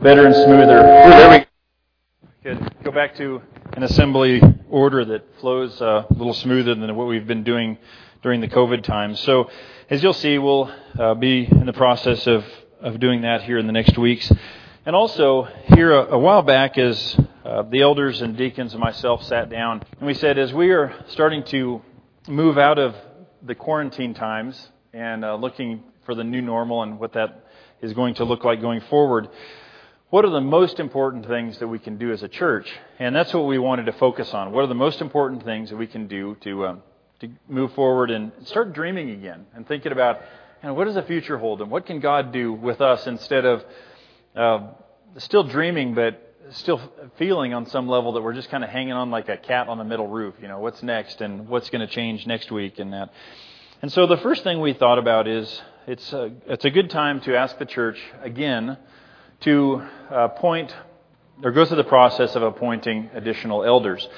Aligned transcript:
better 0.00 0.26
and 0.26 0.34
smoother. 0.34 0.78
Ooh, 0.78 1.10
there 1.10 1.30
we 1.30 1.46
Good. 2.44 2.72
Go 2.84 2.92
back 2.92 3.16
to 3.16 3.42
an 3.72 3.82
assembly 3.82 4.40
order 4.70 5.04
that 5.04 5.24
flows 5.40 5.80
uh, 5.82 6.04
a 6.08 6.14
little 6.14 6.34
smoother 6.34 6.74
than 6.76 6.94
what 6.94 7.08
we've 7.08 7.26
been 7.26 7.42
doing 7.42 7.78
during 8.22 8.40
the 8.40 8.46
COVID 8.46 8.84
times. 8.84 9.18
So, 9.20 9.50
as 9.90 10.00
you'll 10.02 10.12
see, 10.12 10.38
we'll 10.38 10.72
uh, 10.98 11.14
be 11.14 11.48
in 11.50 11.66
the 11.66 11.72
process 11.72 12.28
of, 12.28 12.44
of 12.80 13.00
doing 13.00 13.22
that 13.22 13.42
here 13.42 13.58
in 13.58 13.66
the 13.66 13.72
next 13.72 13.98
weeks. 13.98 14.30
And 14.86 14.94
also, 14.94 15.48
here 15.74 15.92
a, 15.92 16.14
a 16.14 16.18
while 16.18 16.42
back, 16.42 16.78
as 16.78 17.18
uh, 17.44 17.62
the 17.62 17.82
elders 17.82 18.22
and 18.22 18.36
deacons 18.36 18.74
and 18.74 18.80
myself 18.80 19.24
sat 19.24 19.50
down, 19.50 19.82
and 19.98 20.06
we 20.06 20.14
said, 20.14 20.38
as 20.38 20.52
we 20.52 20.70
are 20.70 20.94
starting 21.08 21.42
to 21.46 21.82
move 22.28 22.56
out 22.56 22.78
of 22.78 22.94
the 23.42 23.54
quarantine 23.56 24.14
times 24.14 24.70
and 24.92 25.24
uh, 25.24 25.34
looking 25.34 25.82
for 26.06 26.14
the 26.14 26.24
new 26.24 26.40
normal 26.40 26.84
and 26.84 27.00
what 27.00 27.14
that 27.14 27.46
is 27.82 27.92
going 27.94 28.14
to 28.14 28.24
look 28.24 28.44
like 28.44 28.60
going 28.60 28.80
forward, 28.82 29.28
what 30.10 30.24
are 30.24 30.30
the 30.30 30.40
most 30.40 30.80
important 30.80 31.26
things 31.26 31.58
that 31.58 31.68
we 31.68 31.78
can 31.78 31.98
do 31.98 32.12
as 32.12 32.22
a 32.22 32.28
church? 32.28 32.72
And 32.98 33.14
that's 33.14 33.32
what 33.34 33.46
we 33.46 33.58
wanted 33.58 33.86
to 33.86 33.92
focus 33.92 34.32
on. 34.32 34.52
What 34.52 34.64
are 34.64 34.68
the 34.68 34.74
most 34.74 35.02
important 35.02 35.44
things 35.44 35.68
that 35.68 35.76
we 35.76 35.86
can 35.86 36.06
do 36.06 36.34
to, 36.42 36.66
um, 36.66 36.82
to 37.20 37.28
move 37.46 37.74
forward 37.74 38.10
and 38.10 38.32
start 38.44 38.72
dreaming 38.72 39.10
again 39.10 39.46
and 39.54 39.68
thinking 39.68 39.92
about, 39.92 40.22
you 40.62 40.68
know, 40.68 40.74
what 40.74 40.86
does 40.86 40.94
the 40.94 41.02
future 41.02 41.36
hold 41.36 41.60
and 41.60 41.70
what 41.70 41.84
can 41.84 42.00
God 42.00 42.32
do 42.32 42.54
with 42.54 42.80
us 42.80 43.06
instead 43.06 43.44
of 43.44 43.64
uh, 44.34 44.68
still 45.18 45.44
dreaming 45.44 45.94
but 45.94 46.24
still 46.52 46.80
feeling 47.18 47.52
on 47.52 47.66
some 47.66 47.86
level 47.86 48.12
that 48.12 48.22
we're 48.22 48.32
just 48.32 48.48
kind 48.48 48.64
of 48.64 48.70
hanging 48.70 48.94
on 48.94 49.10
like 49.10 49.28
a 49.28 49.36
cat 49.36 49.68
on 49.68 49.76
the 49.76 49.84
middle 49.84 50.06
roof. 50.06 50.34
You 50.40 50.48
know, 50.48 50.58
what's 50.58 50.82
next 50.82 51.20
and 51.20 51.48
what's 51.48 51.68
going 51.68 51.86
to 51.86 51.92
change 51.92 52.26
next 52.26 52.50
week 52.50 52.78
and 52.78 52.94
that. 52.94 53.10
And 53.82 53.92
so 53.92 54.06
the 54.06 54.16
first 54.16 54.42
thing 54.42 54.60
we 54.60 54.72
thought 54.72 54.98
about 54.98 55.28
is 55.28 55.62
it's 55.86 56.12
a, 56.14 56.32
it's 56.46 56.64
a 56.64 56.70
good 56.70 56.88
time 56.88 57.20
to 57.22 57.36
ask 57.36 57.58
the 57.58 57.66
church 57.66 58.00
again 58.22 58.78
to 59.40 59.82
appoint 60.10 60.74
or 61.42 61.52
go 61.52 61.64
through 61.64 61.76
the 61.76 61.84
process 61.84 62.34
of 62.34 62.42
appointing 62.42 63.10
additional 63.14 63.64
elders. 63.64 64.08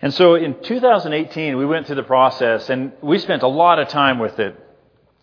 And 0.00 0.14
so 0.14 0.34
in 0.34 0.60
2018, 0.62 1.56
we 1.58 1.66
went 1.66 1.86
through 1.86 1.96
the 1.96 2.02
process 2.02 2.70
and 2.70 2.92
we 3.02 3.18
spent 3.18 3.42
a 3.42 3.48
lot 3.48 3.78
of 3.78 3.88
time 3.88 4.18
with 4.18 4.38
it. 4.38 4.58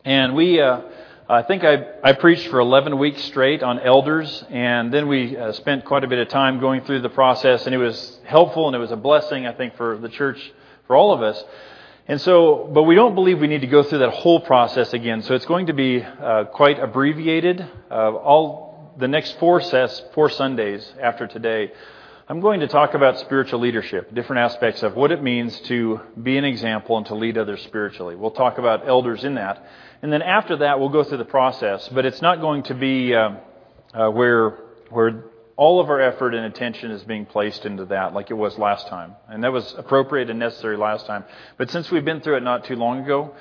And 0.05 0.35
we, 0.35 0.61
uh, 0.61 0.81
I 1.27 1.41
think 1.41 1.63
I, 1.63 1.85
I 2.03 2.13
preached 2.13 2.47
for 2.49 2.59
11 2.59 2.97
weeks 2.97 3.21
straight 3.23 3.61
on 3.61 3.79
elders, 3.79 4.45
and 4.49 4.93
then 4.93 5.09
we 5.09 5.35
uh, 5.35 5.51
spent 5.51 5.83
quite 5.83 6.05
a 6.05 6.07
bit 6.07 6.19
of 6.19 6.29
time 6.29 6.61
going 6.61 6.85
through 6.85 7.01
the 7.01 7.09
process, 7.09 7.65
and 7.65 7.75
it 7.75 7.79
was 7.79 8.19
helpful 8.23 8.67
and 8.67 8.75
it 8.75 8.79
was 8.79 8.91
a 8.91 8.95
blessing, 8.95 9.45
I 9.45 9.51
think, 9.51 9.75
for 9.75 9.97
the 9.97 10.07
church, 10.07 10.39
for 10.85 10.95
all 10.95 11.11
of 11.11 11.21
us. 11.21 11.43
And 12.07 12.21
so, 12.21 12.69
but 12.73 12.83
we 12.83 12.95
don't 12.95 13.15
believe 13.15 13.41
we 13.41 13.47
need 13.47 13.61
to 13.61 13.67
go 13.67 13.83
through 13.83 13.99
that 13.99 14.11
whole 14.11 14.39
process 14.39 14.93
again. 14.93 15.21
So 15.23 15.35
it's 15.35 15.45
going 15.45 15.65
to 15.65 15.73
be 15.73 16.01
uh, 16.01 16.45
quite 16.45 16.79
abbreviated. 16.79 17.67
Uh, 17.91 18.13
all 18.13 18.66
the 18.97 19.07
next 19.07 19.37
four, 19.39 19.61
ses- 19.61 20.03
four 20.13 20.29
Sundays 20.29 20.91
after 21.01 21.27
today, 21.27 21.71
I'm 22.27 22.41
going 22.41 22.59
to 22.59 22.67
talk 22.67 22.93
about 22.93 23.19
spiritual 23.19 23.59
leadership, 23.59 24.13
different 24.13 24.41
aspects 24.41 24.83
of 24.83 24.95
what 24.95 25.11
it 25.11 25.23
means 25.23 25.57
to 25.61 26.01
be 26.21 26.37
an 26.37 26.43
example 26.43 26.97
and 26.97 27.05
to 27.05 27.15
lead 27.15 27.37
others 27.37 27.61
spiritually. 27.63 28.15
We'll 28.15 28.31
talk 28.31 28.57
about 28.57 28.87
elders 28.87 29.23
in 29.23 29.35
that. 29.35 29.65
And 30.01 30.11
then 30.11 30.21
after 30.21 30.57
that, 30.57 30.79
we'll 30.79 30.89
go 30.89 31.03
through 31.03 31.19
the 31.19 31.25
process, 31.25 31.87
but 31.89 32.05
it's 32.05 32.21
not 32.21 32.41
going 32.41 32.63
to 32.63 32.73
be 32.73 33.15
uh, 33.15 33.35
uh, 33.93 34.09
where, 34.09 34.57
where 34.89 35.25
all 35.55 35.79
of 35.79 35.89
our 35.89 36.01
effort 36.01 36.33
and 36.33 36.45
attention 36.45 36.91
is 36.91 37.03
being 37.03 37.25
placed 37.25 37.65
into 37.65 37.85
that 37.85 38.13
like 38.13 38.29
it 38.29 38.35
was 38.35 38.57
last 38.57 38.87
time. 38.87 39.15
And 39.29 39.43
that 39.43 39.53
was 39.53 39.73
appropriate 39.77 40.29
and 40.29 40.37
necessary 40.37 40.75
last 40.75 41.05
time. 41.05 41.23
But 41.57 41.71
since 41.71 41.89
we've 41.89 42.05
been 42.05 42.21
through 42.21 42.37
it 42.37 42.43
not 42.43 42.65
too 42.65 42.75
long 42.75 43.03
ago, 43.03 43.35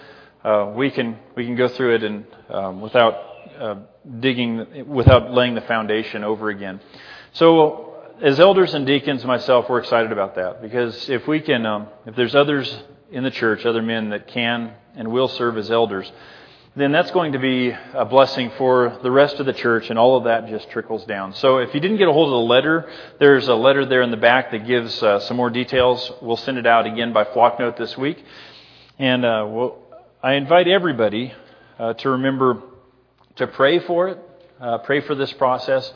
uh, 0.45 0.73
we, 0.77 0.91
can, 0.93 1.19
we 1.35 1.45
can 1.45 1.57
go 1.57 1.67
through 1.67 1.97
it 1.97 2.05
and, 2.05 2.27
um, 2.51 2.81
without 2.81 3.36
uh, 3.59 3.77
digging 4.21 4.87
without 4.89 5.33
laying 5.33 5.55
the 5.55 5.61
foundation 5.63 6.25
over 6.25 6.49
again. 6.51 6.81
So, 7.33 7.95
as 8.23 8.41
elders 8.41 8.73
and 8.73 8.87
deacons, 8.87 9.25
myself, 9.25 9.69
we're 9.69 9.81
excited 9.81 10.11
about 10.11 10.37
that 10.37 10.63
because 10.63 11.09
if 11.11 11.29
we 11.29 11.41
can, 11.41 11.67
um, 11.67 11.89
if 12.07 12.17
there's 12.17 12.35
others 12.35 12.75
in 13.11 13.25
the 13.25 13.31
church, 13.31 13.67
other 13.67 13.83
men 13.83 14.11
that 14.11 14.27
can 14.29 14.73
and 14.95 15.09
will 15.09 15.29
serve 15.29 15.59
as 15.59 15.71
elders, 15.71 16.11
then 16.75 16.93
that's 16.93 17.11
going 17.11 17.33
to 17.33 17.39
be 17.39 17.75
a 17.95 18.05
blessing 18.05 18.53
for 18.59 18.99
the 19.03 19.11
rest 19.11 19.41
of 19.41 19.47
the 19.47 19.53
church, 19.53 19.91
and 19.91 19.99
all 19.99 20.17
of 20.17 20.25
that 20.25 20.47
just 20.49 20.71
trickles 20.71 21.05
down. 21.05 21.35
So, 21.35 21.59
if 21.59 21.75
you 21.75 21.81
didn't 21.81 21.99
get 21.99 22.09
a 22.09 22.13
hold 22.13 22.29
of 22.29 22.33
the 22.33 22.53
letter, 22.53 22.91
there's 23.19 23.49
a 23.49 23.55
letter 23.55 23.85
there 23.85 24.03
in 24.03 24.11
the 24.11 24.17
back 24.17 24.51
that 24.53 24.67
gives 24.67 25.03
uh, 25.03 25.21
some 25.21 25.37
more 25.37 25.51
details. 25.51 26.11
We'll 26.23 26.37
send 26.37 26.59
it 26.59 26.67
out 26.67 26.87
again 26.87 27.13
by 27.13 27.25
Flocknote 27.25 27.77
this 27.77 27.97
week, 27.99 28.25
and 28.99 29.25
uh, 29.25 29.47
we'll, 29.49 29.79
I 30.23 30.35
invite 30.35 30.69
everybody 30.69 31.35
uh, 31.79 31.93
to 31.95 32.11
remember 32.11 32.63
to 33.37 33.47
pray 33.47 33.79
for 33.79 34.09
it, 34.09 34.19
uh, 34.61 34.79
pray 34.79 35.01
for 35.01 35.15
this 35.15 35.33
process, 35.33 35.93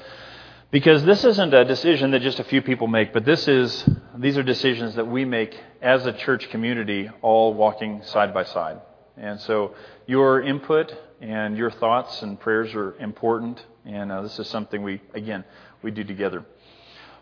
because 0.71 1.03
this 1.05 1.25
isn't 1.25 1.53
a 1.53 1.65
decision 1.65 2.13
that 2.13 2.23
just 2.23 2.39
a 2.39 2.45
few 2.45 2.63
people 2.63 2.87
make, 2.87 3.13
but 3.13 3.25
this 3.25 3.49
is 3.49 3.89
these 4.17 4.39
are 4.39 4.43
decisions 4.43 4.95
that 4.95 5.07
we 5.07 5.25
make 5.25 5.59
as 5.83 6.07
a 6.07 6.13
church 6.13 6.49
community, 6.51 7.11
all 7.23 7.55
walking 7.55 8.03
side 8.05 8.33
by 8.33 8.45
side. 8.45 8.81
And 9.17 9.41
so 9.41 9.75
your 10.07 10.41
input 10.43 10.95
and 11.21 11.57
your 11.57 11.71
thoughts 11.71 12.23
and 12.23 12.39
prayers 12.39 12.75
are 12.75 12.97
important, 12.99 13.65
and 13.85 14.13
uh, 14.13 14.23
this 14.23 14.39
is 14.39 14.49
something 14.49 14.83
we 14.83 15.01
again 15.15 15.45
we 15.83 15.91
do 15.91 16.05
together. 16.05 16.45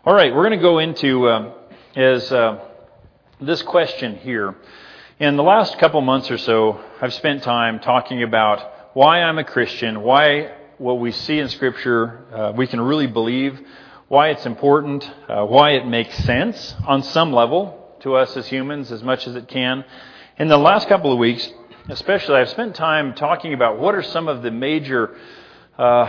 All 0.05 0.13
right, 0.13 0.33
we're 0.33 0.47
going 0.47 0.59
to 0.59 0.63
go 0.63 0.79
into 0.79 1.51
as 1.95 2.31
uh, 2.31 2.59
this 3.41 3.61
question 3.61 4.17
here. 4.17 4.55
In 5.19 5.35
the 5.35 5.43
last 5.43 5.77
couple 5.79 5.99
months 6.01 6.31
or 6.31 6.37
so, 6.37 6.79
I've 7.01 7.13
spent 7.13 7.43
time 7.43 7.79
talking 7.79 8.23
about 8.23 8.78
why 8.93 9.21
I'm 9.21 9.37
a 9.37 9.43
Christian, 9.43 10.01
why 10.01 10.51
what 10.79 10.99
we 10.99 11.11
see 11.11 11.37
in 11.37 11.47
Scripture 11.49 12.25
uh, 12.33 12.53
we 12.55 12.65
can 12.65 12.81
really 12.81 13.05
believe, 13.05 13.59
why 14.07 14.29
it's 14.29 14.45
important, 14.47 15.09
uh, 15.27 15.45
why 15.45 15.71
it 15.71 15.85
makes 15.85 16.17
sense 16.23 16.73
on 16.87 17.03
some 17.03 17.31
level 17.31 17.95
to 17.99 18.15
us 18.15 18.35
as 18.35 18.47
humans 18.47 18.91
as 18.91 19.03
much 19.03 19.27
as 19.27 19.35
it 19.35 19.47
can. 19.47 19.85
In 20.39 20.47
the 20.47 20.57
last 20.57 20.87
couple 20.87 21.11
of 21.11 21.19
weeks, 21.19 21.47
especially, 21.89 22.37
I've 22.37 22.49
spent 22.49 22.75
time 22.75 23.13
talking 23.13 23.53
about 23.53 23.77
what 23.77 23.93
are 23.93 24.01
some 24.01 24.27
of 24.27 24.41
the 24.41 24.49
major, 24.49 25.15
uh, 25.77 26.07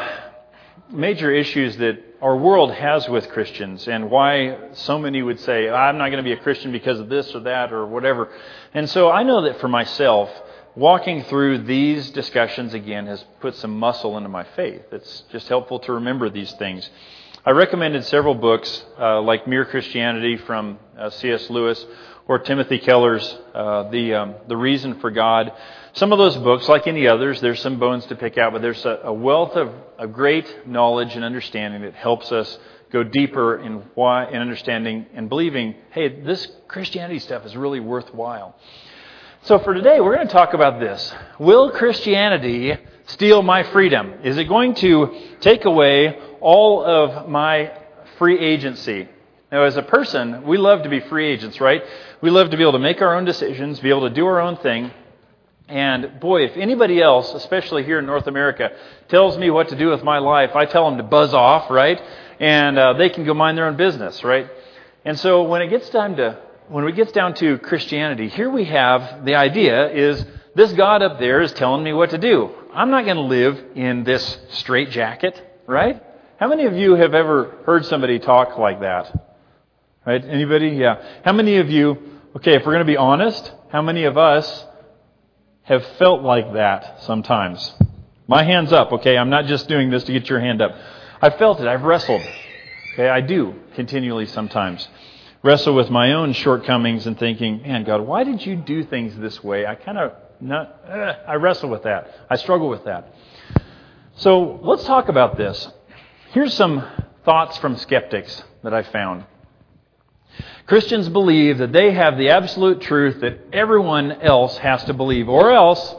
major 0.88 1.30
issues 1.30 1.76
that 1.76 2.02
our 2.22 2.36
world 2.36 2.72
has 2.72 3.08
with 3.10 3.28
Christians 3.28 3.88
and 3.88 4.10
why 4.10 4.56
so 4.72 4.98
many 4.98 5.22
would 5.22 5.40
say, 5.40 5.68
I'm 5.68 5.98
not 5.98 6.06
going 6.06 6.24
to 6.24 6.28
be 6.28 6.32
a 6.32 6.42
Christian 6.42 6.72
because 6.72 6.98
of 6.98 7.10
this 7.10 7.34
or 7.34 7.40
that 7.40 7.74
or 7.74 7.86
whatever. 7.86 8.30
And 8.72 8.88
so 8.88 9.10
I 9.10 9.22
know 9.22 9.42
that 9.42 9.60
for 9.60 9.68
myself, 9.68 10.30
walking 10.76 11.24
through 11.24 11.58
these 11.64 12.10
discussions 12.10 12.74
again 12.74 13.06
has 13.06 13.24
put 13.40 13.56
some 13.56 13.78
muscle 13.78 14.16
into 14.16 14.28
my 14.28 14.44
faith. 14.56 14.82
It's 14.92 15.24
just 15.30 15.48
helpful 15.48 15.78
to 15.80 15.94
remember 15.94 16.30
these 16.30 16.52
things. 16.52 16.88
I 17.44 17.52
recommended 17.52 18.04
several 18.04 18.34
books 18.34 18.84
uh, 18.98 19.22
like 19.22 19.46
Mere 19.48 19.64
Christianity 19.64 20.36
from 20.36 20.78
uh, 20.98 21.10
C.S. 21.10 21.48
Lewis 21.48 21.84
or 22.28 22.38
Timothy 22.38 22.78
Keller's 22.78 23.26
uh, 23.54 23.90
the 23.90 24.14
um, 24.14 24.34
the 24.46 24.56
Reason 24.56 25.00
for 25.00 25.10
God. 25.10 25.52
Some 25.94 26.12
of 26.12 26.18
those 26.18 26.36
books, 26.36 26.68
like 26.68 26.86
any 26.86 27.08
others, 27.08 27.40
there's 27.40 27.60
some 27.60 27.80
bones 27.80 28.06
to 28.06 28.14
pick 28.14 28.38
out, 28.38 28.52
but 28.52 28.62
there's 28.62 28.84
a, 28.84 29.00
a 29.04 29.12
wealth 29.12 29.56
of, 29.56 30.12
great 30.12 30.68
knowledge 30.68 31.16
and 31.16 31.24
understanding 31.24 31.82
that 31.82 31.94
helps 31.94 32.30
us 32.30 32.58
go 32.92 33.02
deeper 33.02 33.58
in 33.58 33.82
why 33.94 34.28
in 34.30 34.36
understanding 34.36 35.06
and 35.14 35.28
believing. 35.28 35.74
Hey, 35.90 36.20
this 36.22 36.46
Christianity 36.68 37.18
stuff 37.18 37.44
is 37.44 37.56
really 37.56 37.80
worthwhile. 37.80 38.54
So 39.44 39.58
for 39.58 39.72
today, 39.72 40.00
we're 40.00 40.14
going 40.14 40.26
to 40.26 40.32
talk 40.32 40.52
about 40.52 40.80
this. 40.80 41.14
Will 41.38 41.70
Christianity 41.70 42.76
steal 43.06 43.40
my 43.40 43.62
freedom? 43.62 44.12
Is 44.22 44.36
it 44.36 44.44
going 44.44 44.74
to 44.76 45.18
take 45.40 45.64
away 45.64 46.18
all 46.42 46.84
of 46.84 47.26
my 47.26 47.72
free 48.18 48.38
agency? 48.38 49.08
Now, 49.50 49.62
as 49.62 49.78
a 49.78 49.82
person, 49.82 50.44
we 50.44 50.58
love 50.58 50.82
to 50.82 50.90
be 50.90 51.00
free 51.00 51.26
agents, 51.32 51.58
right? 51.58 51.82
We 52.20 52.28
love 52.28 52.50
to 52.50 52.58
be 52.58 52.62
able 52.62 52.74
to 52.74 52.78
make 52.78 53.00
our 53.00 53.16
own 53.16 53.24
decisions, 53.24 53.80
be 53.80 53.88
able 53.88 54.06
to 54.06 54.14
do 54.14 54.26
our 54.26 54.40
own 54.40 54.58
thing. 54.58 54.90
And 55.68 56.20
boy, 56.20 56.44
if 56.44 56.58
anybody 56.58 57.00
else, 57.00 57.32
especially 57.32 57.82
here 57.82 57.98
in 57.98 58.04
North 58.04 58.26
America, 58.26 58.72
tells 59.08 59.38
me 59.38 59.48
what 59.48 59.70
to 59.70 59.74
do 59.74 59.88
with 59.88 60.04
my 60.04 60.18
life, 60.18 60.54
I 60.54 60.66
tell 60.66 60.84
them 60.84 60.98
to 60.98 61.02
buzz 61.02 61.32
off, 61.32 61.70
right? 61.70 61.98
And 62.38 62.78
uh, 62.78 62.92
they 62.92 63.08
can 63.08 63.24
go 63.24 63.32
mind 63.32 63.56
their 63.56 63.66
own 63.66 63.78
business, 63.78 64.22
right? 64.22 64.50
And 65.06 65.18
so 65.18 65.44
when 65.44 65.62
it 65.62 65.68
gets 65.68 65.88
time 65.88 66.16
to 66.16 66.38
when 66.70 66.86
it 66.86 66.94
gets 66.94 67.10
down 67.10 67.34
to 67.34 67.58
Christianity, 67.58 68.28
here 68.28 68.48
we 68.48 68.64
have 68.66 69.24
the 69.24 69.34
idea 69.34 69.90
is 69.90 70.24
this 70.54 70.72
God 70.72 71.02
up 71.02 71.18
there 71.18 71.40
is 71.40 71.52
telling 71.52 71.82
me 71.82 71.92
what 71.92 72.10
to 72.10 72.18
do. 72.18 72.50
I'm 72.72 72.90
not 72.90 73.04
going 73.04 73.16
to 73.16 73.22
live 73.22 73.60
in 73.74 74.04
this 74.04 74.38
straitjacket, 74.50 75.62
right? 75.66 76.00
How 76.38 76.48
many 76.48 76.66
of 76.66 76.74
you 76.74 76.94
have 76.94 77.12
ever 77.12 77.56
heard 77.66 77.84
somebody 77.86 78.20
talk 78.20 78.56
like 78.56 78.80
that? 78.80 79.12
Right? 80.06 80.24
Anybody? 80.24 80.68
Yeah. 80.68 81.02
How 81.24 81.32
many 81.32 81.56
of 81.56 81.68
you, 81.70 81.98
okay, 82.36 82.54
if 82.54 82.64
we're 82.64 82.72
going 82.72 82.86
to 82.86 82.92
be 82.92 82.96
honest, 82.96 83.52
how 83.72 83.82
many 83.82 84.04
of 84.04 84.16
us 84.16 84.64
have 85.62 85.84
felt 85.98 86.22
like 86.22 86.52
that 86.52 87.02
sometimes? 87.02 87.74
My 88.28 88.44
hand's 88.44 88.72
up, 88.72 88.92
okay? 88.92 89.18
I'm 89.18 89.30
not 89.30 89.46
just 89.46 89.66
doing 89.66 89.90
this 89.90 90.04
to 90.04 90.12
get 90.12 90.28
your 90.28 90.38
hand 90.38 90.62
up. 90.62 90.76
I've 91.20 91.34
felt 91.34 91.60
it. 91.60 91.66
I've 91.66 91.82
wrestled. 91.82 92.22
Okay, 92.92 93.08
I 93.08 93.20
do 93.20 93.56
continually 93.74 94.26
sometimes 94.26 94.88
wrestle 95.42 95.74
with 95.74 95.90
my 95.90 96.12
own 96.12 96.32
shortcomings 96.32 97.06
and 97.06 97.18
thinking, 97.18 97.62
man, 97.62 97.84
God, 97.84 98.02
why 98.02 98.24
did 98.24 98.44
you 98.44 98.56
do 98.56 98.84
things 98.84 99.16
this 99.16 99.42
way? 99.42 99.66
I 99.66 99.74
kind 99.74 99.98
of 99.98 100.12
uh, 100.48 101.14
I 101.26 101.34
wrestle 101.34 101.68
with 101.68 101.82
that. 101.82 102.14
I 102.30 102.36
struggle 102.36 102.68
with 102.68 102.84
that. 102.84 103.14
So 104.16 104.58
let's 104.62 104.84
talk 104.84 105.08
about 105.08 105.36
this. 105.36 105.68
Here's 106.32 106.54
some 106.54 106.86
thoughts 107.24 107.58
from 107.58 107.76
skeptics 107.76 108.42
that 108.62 108.72
I 108.72 108.82
found. 108.82 109.24
Christians 110.66 111.08
believe 111.08 111.58
that 111.58 111.72
they 111.72 111.92
have 111.92 112.16
the 112.16 112.30
absolute 112.30 112.80
truth 112.80 113.20
that 113.20 113.38
everyone 113.52 114.12
else 114.12 114.56
has 114.58 114.84
to 114.84 114.94
believe, 114.94 115.28
or 115.28 115.50
else 115.50 115.94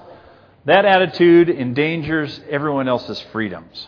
that 0.66 0.86
attitude 0.86 1.50
endangers 1.50 2.40
everyone 2.50 2.88
else's 2.88 3.20
freedoms. 3.32 3.88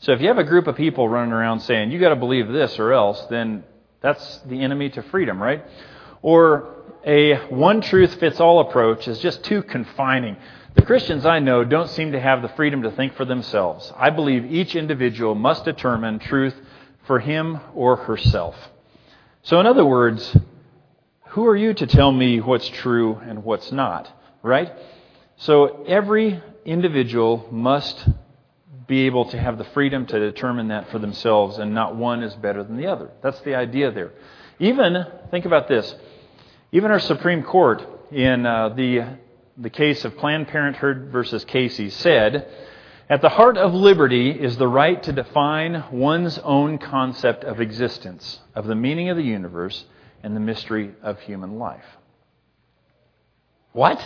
So 0.00 0.12
if 0.12 0.20
you 0.20 0.28
have 0.28 0.38
a 0.38 0.44
group 0.44 0.66
of 0.66 0.76
people 0.76 1.08
running 1.08 1.32
around 1.32 1.60
saying, 1.60 1.90
you 1.90 1.98
got 1.98 2.10
to 2.10 2.16
believe 2.16 2.48
this 2.48 2.78
or 2.78 2.92
else, 2.92 3.20
then 3.30 3.64
that's 4.00 4.38
the 4.46 4.60
enemy 4.60 4.90
to 4.90 5.02
freedom, 5.02 5.42
right? 5.42 5.64
Or 6.22 6.74
a 7.04 7.36
one 7.46 7.80
truth 7.80 8.14
fits 8.16 8.40
all 8.40 8.60
approach 8.60 9.08
is 9.08 9.18
just 9.18 9.44
too 9.44 9.62
confining. 9.62 10.36
The 10.74 10.82
Christians 10.82 11.26
I 11.26 11.40
know 11.40 11.64
don't 11.64 11.88
seem 11.88 12.12
to 12.12 12.20
have 12.20 12.42
the 12.42 12.48
freedom 12.50 12.82
to 12.82 12.90
think 12.90 13.14
for 13.14 13.24
themselves. 13.24 13.92
I 13.96 14.10
believe 14.10 14.44
each 14.44 14.76
individual 14.76 15.34
must 15.34 15.64
determine 15.64 16.18
truth 16.18 16.54
for 17.06 17.18
him 17.18 17.58
or 17.74 17.96
herself. 17.96 18.54
So, 19.42 19.58
in 19.60 19.66
other 19.66 19.84
words, 19.84 20.36
who 21.28 21.46
are 21.46 21.56
you 21.56 21.74
to 21.74 21.86
tell 21.86 22.12
me 22.12 22.40
what's 22.40 22.68
true 22.68 23.16
and 23.16 23.44
what's 23.44 23.72
not, 23.72 24.10
right? 24.42 24.72
So, 25.36 25.84
every 25.84 26.42
individual 26.64 27.48
must 27.50 28.08
be 28.88 29.02
able 29.02 29.26
to 29.26 29.38
have 29.38 29.58
the 29.58 29.64
freedom 29.64 30.06
to 30.06 30.18
determine 30.18 30.68
that 30.68 30.90
for 30.90 30.98
themselves, 30.98 31.58
and 31.58 31.74
not 31.74 31.94
one 31.94 32.22
is 32.22 32.34
better 32.34 32.64
than 32.64 32.76
the 32.76 32.86
other. 32.86 33.10
That's 33.22 33.38
the 33.42 33.54
idea 33.54 33.92
there. 33.92 34.12
Even, 34.58 35.06
think 35.30 35.44
about 35.44 35.68
this, 35.68 35.94
even 36.72 36.90
our 36.90 36.98
Supreme 36.98 37.42
Court 37.42 37.86
in 38.10 38.46
uh, 38.46 38.70
the, 38.70 39.18
the 39.58 39.70
case 39.70 40.04
of 40.04 40.16
Planned 40.16 40.48
Parenthood 40.48 41.10
versus 41.12 41.44
Casey 41.44 41.90
said, 41.90 42.48
at 43.10 43.20
the 43.20 43.28
heart 43.28 43.56
of 43.56 43.72
liberty 43.72 44.30
is 44.30 44.56
the 44.56 44.68
right 44.68 45.02
to 45.02 45.12
define 45.12 45.84
one's 45.92 46.38
own 46.38 46.78
concept 46.78 47.44
of 47.44 47.60
existence, 47.60 48.40
of 48.54 48.66
the 48.66 48.74
meaning 48.74 49.10
of 49.10 49.16
the 49.16 49.22
universe, 49.22 49.84
and 50.22 50.34
the 50.34 50.40
mystery 50.40 50.92
of 51.02 51.20
human 51.20 51.58
life. 51.58 51.84
What? 53.72 54.00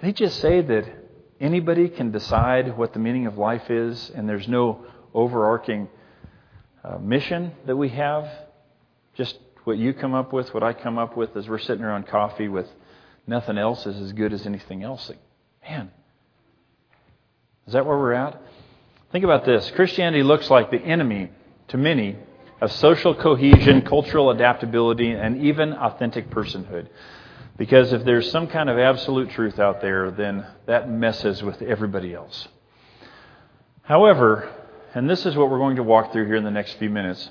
They 0.00 0.12
just 0.12 0.40
say 0.40 0.60
that 0.60 1.03
Anybody 1.40 1.88
can 1.88 2.10
decide 2.10 2.76
what 2.76 2.92
the 2.92 2.98
meaning 2.98 3.26
of 3.26 3.36
life 3.36 3.70
is, 3.70 4.10
and 4.14 4.28
there's 4.28 4.46
no 4.48 4.84
overarching 5.12 5.88
uh, 6.84 6.98
mission 6.98 7.52
that 7.66 7.76
we 7.76 7.88
have. 7.90 8.28
Just 9.14 9.38
what 9.64 9.78
you 9.78 9.94
come 9.94 10.14
up 10.14 10.32
with, 10.32 10.52
what 10.54 10.62
I 10.62 10.72
come 10.72 10.98
up 10.98 11.16
with 11.16 11.36
as 11.36 11.48
we're 11.48 11.58
sitting 11.58 11.84
around 11.84 12.06
coffee 12.06 12.48
with 12.48 12.68
nothing 13.26 13.58
else 13.58 13.86
is 13.86 14.00
as 14.00 14.12
good 14.12 14.32
as 14.32 14.46
anything 14.46 14.82
else. 14.82 15.08
Like, 15.08 15.18
man, 15.68 15.90
is 17.66 17.72
that 17.72 17.86
where 17.86 17.96
we're 17.96 18.12
at? 18.12 18.40
Think 19.10 19.24
about 19.24 19.44
this 19.44 19.70
Christianity 19.70 20.22
looks 20.22 20.50
like 20.50 20.70
the 20.70 20.80
enemy 20.80 21.30
to 21.68 21.78
many 21.78 22.16
of 22.60 22.70
social 22.72 23.14
cohesion, 23.14 23.82
cultural 23.82 24.30
adaptability, 24.30 25.10
and 25.10 25.42
even 25.42 25.72
authentic 25.72 26.30
personhood. 26.30 26.88
Because 27.56 27.92
if 27.92 28.04
there's 28.04 28.30
some 28.30 28.48
kind 28.48 28.68
of 28.68 28.78
absolute 28.78 29.30
truth 29.30 29.58
out 29.58 29.80
there, 29.80 30.10
then 30.10 30.44
that 30.66 30.90
messes 30.90 31.42
with 31.42 31.62
everybody 31.62 32.12
else. 32.12 32.48
However, 33.82 34.52
and 34.94 35.08
this 35.08 35.24
is 35.24 35.36
what 35.36 35.50
we're 35.50 35.58
going 35.58 35.76
to 35.76 35.82
walk 35.82 36.12
through 36.12 36.26
here 36.26 36.36
in 36.36 36.44
the 36.44 36.50
next 36.50 36.74
few 36.78 36.90
minutes, 36.90 37.30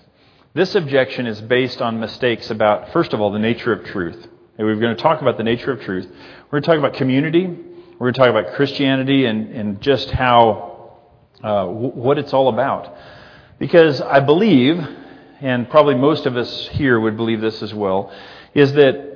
this 0.54 0.76
objection 0.76 1.26
is 1.26 1.42
based 1.42 1.82
on 1.82 2.00
mistakes 2.00 2.50
about, 2.52 2.94
first 2.94 3.12
of 3.12 3.20
all, 3.20 3.32
the 3.32 3.40
nature 3.40 3.74
of 3.74 3.86
truth. 3.86 4.28
And 4.58 4.68
we're 4.68 4.76
going 4.76 4.96
to 4.96 5.02
talk 5.02 5.22
about 5.22 5.38
the 5.38 5.44
nature 5.44 5.72
of 5.72 5.82
truth. 5.82 6.06
We're 6.52 6.60
going 6.60 6.64
to 6.64 6.68
talk 6.68 6.78
about 6.78 6.94
community. 6.94 7.48
We're 7.48 8.12
going 8.12 8.14
to 8.14 8.20
talk 8.20 8.30
about 8.30 8.54
Christianity 8.54 9.26
and, 9.26 9.52
and 9.52 9.82
just 9.82 10.12
how, 10.12 11.00
uh, 11.44 11.66
what 11.66 12.18
it's 12.18 12.34
all 12.34 12.50
about. 12.50 12.96
Because 13.58 14.00
I 14.00 14.20
believe, 14.20 14.80
and 15.42 15.70
probably 15.70 15.96
most 15.96 16.26
of 16.28 16.38
us 16.38 16.68
here 16.70 17.00
would 17.00 17.18
believe 17.18 17.42
this 17.42 17.64
as 17.64 17.74
well, 17.74 18.14
is 18.54 18.74
that 18.74 19.13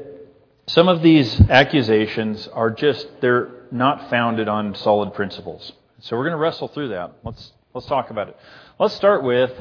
some 0.68 0.90
of 0.90 1.02
these 1.02 1.40
accusations 1.50 2.48
are 2.48 2.70
just, 2.70 3.08
they're 3.22 3.50
not 3.72 4.10
founded 4.10 4.50
on 4.50 4.76
solid 4.76 5.14
principles. 5.14 5.72
So 6.00 6.18
we're 6.18 6.24
going 6.24 6.34
to 6.34 6.38
wrestle 6.38 6.68
through 6.68 6.90
that. 6.90 7.14
Let's, 7.24 7.54
let's 7.74 7.88
talk 7.88 8.10
about 8.10 8.30
it. 8.30 8.38
Let's 8.78 8.94
start 8.94 9.24
with 9.24 9.52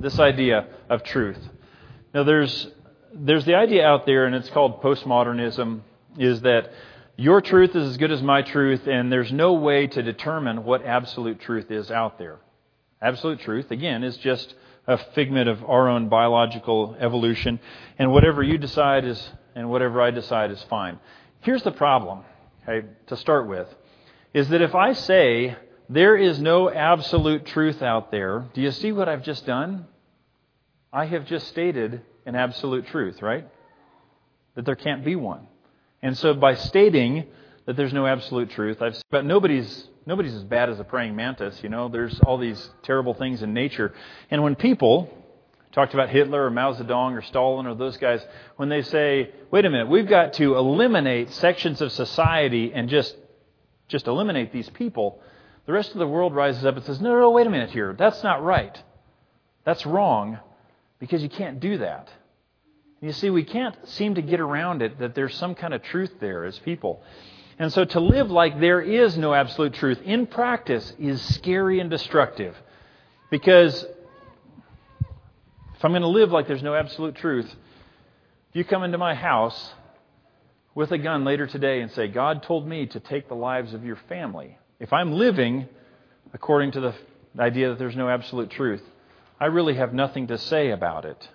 this 0.00 0.18
idea 0.18 0.66
of 0.88 1.04
truth. 1.04 1.38
Now, 2.12 2.24
there's, 2.24 2.68
there's 3.14 3.44
the 3.44 3.54
idea 3.54 3.86
out 3.86 4.06
there, 4.06 4.26
and 4.26 4.34
it's 4.34 4.50
called 4.50 4.82
postmodernism, 4.82 5.80
is 6.18 6.40
that 6.42 6.72
your 7.16 7.40
truth 7.40 7.74
is 7.76 7.90
as 7.90 7.96
good 7.96 8.10
as 8.10 8.20
my 8.20 8.42
truth, 8.42 8.86
and 8.86 9.10
there's 9.10 9.32
no 9.32 9.54
way 9.54 9.86
to 9.86 10.02
determine 10.02 10.64
what 10.64 10.84
absolute 10.84 11.40
truth 11.40 11.70
is 11.70 11.90
out 11.90 12.18
there. 12.18 12.38
Absolute 13.00 13.40
truth, 13.40 13.70
again, 13.70 14.02
is 14.02 14.16
just 14.16 14.54
a 14.86 14.98
figment 15.14 15.48
of 15.48 15.64
our 15.64 15.88
own 15.88 16.08
biological 16.08 16.96
evolution, 16.98 17.60
and 17.98 18.10
whatever 18.12 18.42
you 18.42 18.58
decide 18.58 19.04
is 19.04 19.30
and 19.56 19.70
whatever 19.70 20.00
I 20.00 20.12
decide 20.12 20.52
is 20.52 20.62
fine. 20.70 21.00
Here's 21.40 21.62
the 21.64 21.72
problem, 21.72 22.20
okay, 22.62 22.86
to 23.08 23.16
start 23.16 23.48
with, 23.48 23.66
is 24.32 24.50
that 24.50 24.60
if 24.60 24.74
I 24.74 24.92
say 24.92 25.56
there 25.88 26.16
is 26.16 26.38
no 26.40 26.70
absolute 26.70 27.46
truth 27.46 27.82
out 27.82 28.10
there, 28.10 28.44
do 28.52 28.60
you 28.60 28.70
see 28.70 28.92
what 28.92 29.08
I've 29.08 29.24
just 29.24 29.46
done? 29.46 29.86
I 30.92 31.06
have 31.06 31.26
just 31.26 31.48
stated 31.48 32.02
an 32.26 32.36
absolute 32.36 32.86
truth, 32.88 33.22
right? 33.22 33.48
That 34.54 34.66
there 34.66 34.76
can't 34.76 35.04
be 35.04 35.16
one. 35.16 35.46
And 36.02 36.16
so 36.16 36.34
by 36.34 36.54
stating 36.54 37.24
that 37.64 37.76
there's 37.76 37.92
no 37.92 38.06
absolute 38.06 38.50
truth, 38.50 38.82
I've 38.82 39.00
but 39.10 39.24
nobody's 39.24 39.88
nobody's 40.04 40.34
as 40.34 40.44
bad 40.44 40.68
as 40.68 40.78
a 40.78 40.84
praying 40.84 41.16
mantis, 41.16 41.60
you 41.62 41.68
know. 41.68 41.88
There's 41.88 42.20
all 42.20 42.38
these 42.38 42.70
terrible 42.82 43.14
things 43.14 43.42
in 43.42 43.54
nature. 43.54 43.94
And 44.30 44.42
when 44.42 44.54
people 44.54 45.10
talked 45.76 45.92
about 45.92 46.08
Hitler 46.08 46.46
or 46.46 46.50
Mao 46.50 46.72
Zedong 46.72 47.12
or 47.12 47.20
Stalin 47.20 47.66
or 47.66 47.74
those 47.74 47.98
guys, 47.98 48.26
when 48.56 48.70
they 48.70 48.80
say, 48.80 49.30
wait 49.50 49.66
a 49.66 49.70
minute, 49.70 49.88
we've 49.88 50.08
got 50.08 50.32
to 50.34 50.56
eliminate 50.56 51.30
sections 51.34 51.82
of 51.82 51.92
society 51.92 52.72
and 52.74 52.88
just, 52.88 53.14
just 53.86 54.06
eliminate 54.06 54.54
these 54.54 54.70
people, 54.70 55.20
the 55.66 55.74
rest 55.74 55.92
of 55.92 55.98
the 55.98 56.06
world 56.06 56.34
rises 56.34 56.64
up 56.64 56.76
and 56.76 56.84
says, 56.86 56.98
no, 56.98 57.10
no, 57.10 57.20
no, 57.20 57.30
wait 57.30 57.46
a 57.46 57.50
minute 57.50 57.70
here. 57.70 57.94
That's 57.96 58.22
not 58.22 58.42
right. 58.42 58.82
That's 59.64 59.84
wrong 59.84 60.38
because 60.98 61.22
you 61.22 61.28
can't 61.28 61.60
do 61.60 61.76
that. 61.76 62.08
You 63.02 63.12
see, 63.12 63.28
we 63.28 63.44
can't 63.44 63.76
seem 63.86 64.14
to 64.14 64.22
get 64.22 64.40
around 64.40 64.80
it 64.80 64.98
that 65.00 65.14
there's 65.14 65.34
some 65.36 65.54
kind 65.54 65.74
of 65.74 65.82
truth 65.82 66.14
there 66.20 66.46
as 66.46 66.58
people. 66.58 67.02
And 67.58 67.70
so 67.70 67.84
to 67.84 68.00
live 68.00 68.30
like 68.30 68.60
there 68.60 68.80
is 68.80 69.18
no 69.18 69.34
absolute 69.34 69.74
truth 69.74 70.00
in 70.02 70.26
practice 70.26 70.94
is 70.98 71.20
scary 71.34 71.80
and 71.80 71.90
destructive 71.90 72.56
because 73.30 73.84
if 75.76 75.84
I'm 75.84 75.92
going 75.92 76.02
to 76.02 76.08
live 76.08 76.32
like 76.32 76.48
there's 76.48 76.62
no 76.62 76.74
absolute 76.74 77.16
truth, 77.16 77.46
if 78.50 78.56
you 78.56 78.64
come 78.64 78.82
into 78.82 78.98
my 78.98 79.14
house 79.14 79.72
with 80.74 80.90
a 80.90 80.98
gun 80.98 81.24
later 81.24 81.46
today 81.46 81.80
and 81.80 81.90
say, 81.92 82.08
God 82.08 82.42
told 82.42 82.66
me 82.66 82.86
to 82.86 83.00
take 83.00 83.28
the 83.28 83.34
lives 83.34 83.74
of 83.74 83.84
your 83.84 83.96
family, 84.08 84.58
if 84.80 84.92
I'm 84.92 85.12
living 85.12 85.68
according 86.32 86.72
to 86.72 86.80
the 86.80 86.94
idea 87.38 87.68
that 87.68 87.78
there's 87.78 87.96
no 87.96 88.08
absolute 88.08 88.50
truth, 88.50 88.82
I 89.38 89.46
really 89.46 89.74
have 89.74 89.92
nothing 89.92 90.28
to 90.28 90.38
say 90.38 90.70
about 90.70 91.04
it 91.04 91.28